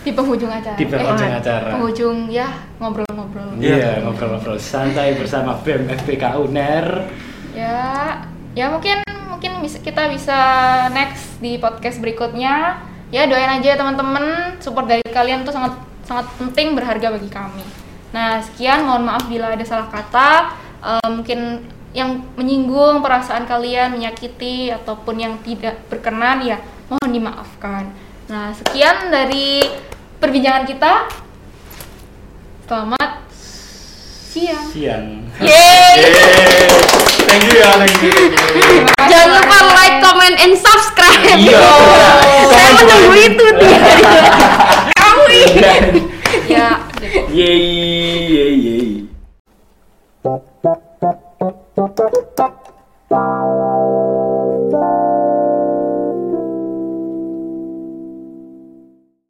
[0.00, 0.76] di penghujung acara.
[0.76, 1.68] di penghujung Eh, acara.
[1.76, 2.48] penghujung ya
[2.80, 3.60] ngobrol-ngobrol.
[3.60, 6.86] Iya, ngobrol-ngobrol santai bersama BEM FPK UNER.
[7.52, 8.16] Ya,
[8.52, 10.38] ya mungkin mungkin bisa, kita bisa
[10.90, 12.80] next di podcast berikutnya.
[13.10, 15.74] Ya doain aja ya teman-teman, support dari kalian tuh sangat
[16.06, 17.64] sangat penting berharga bagi kami.
[18.10, 24.70] Nah sekian, mohon maaf bila ada salah kata, eh, mungkin yang menyinggung perasaan kalian, menyakiti
[24.70, 27.90] ataupun yang tidak berkenan ya mohon dimaafkan.
[28.30, 29.58] Nah sekian dari
[30.22, 31.10] perbincangan kita.
[32.62, 33.26] Selamat
[34.30, 34.66] siang.
[34.70, 35.04] Siang.
[35.42, 36.70] Yeay Yeay.
[37.26, 38.14] thank you ya thank you,
[39.10, 41.58] jangan lupa like comment and subscribe Iya.
[42.46, 43.70] saya menunggu itu tuh
[44.94, 45.42] kamu ini
[46.50, 46.70] Ya.
[47.30, 47.58] Yeay,
[48.30, 48.90] yeay, yeay.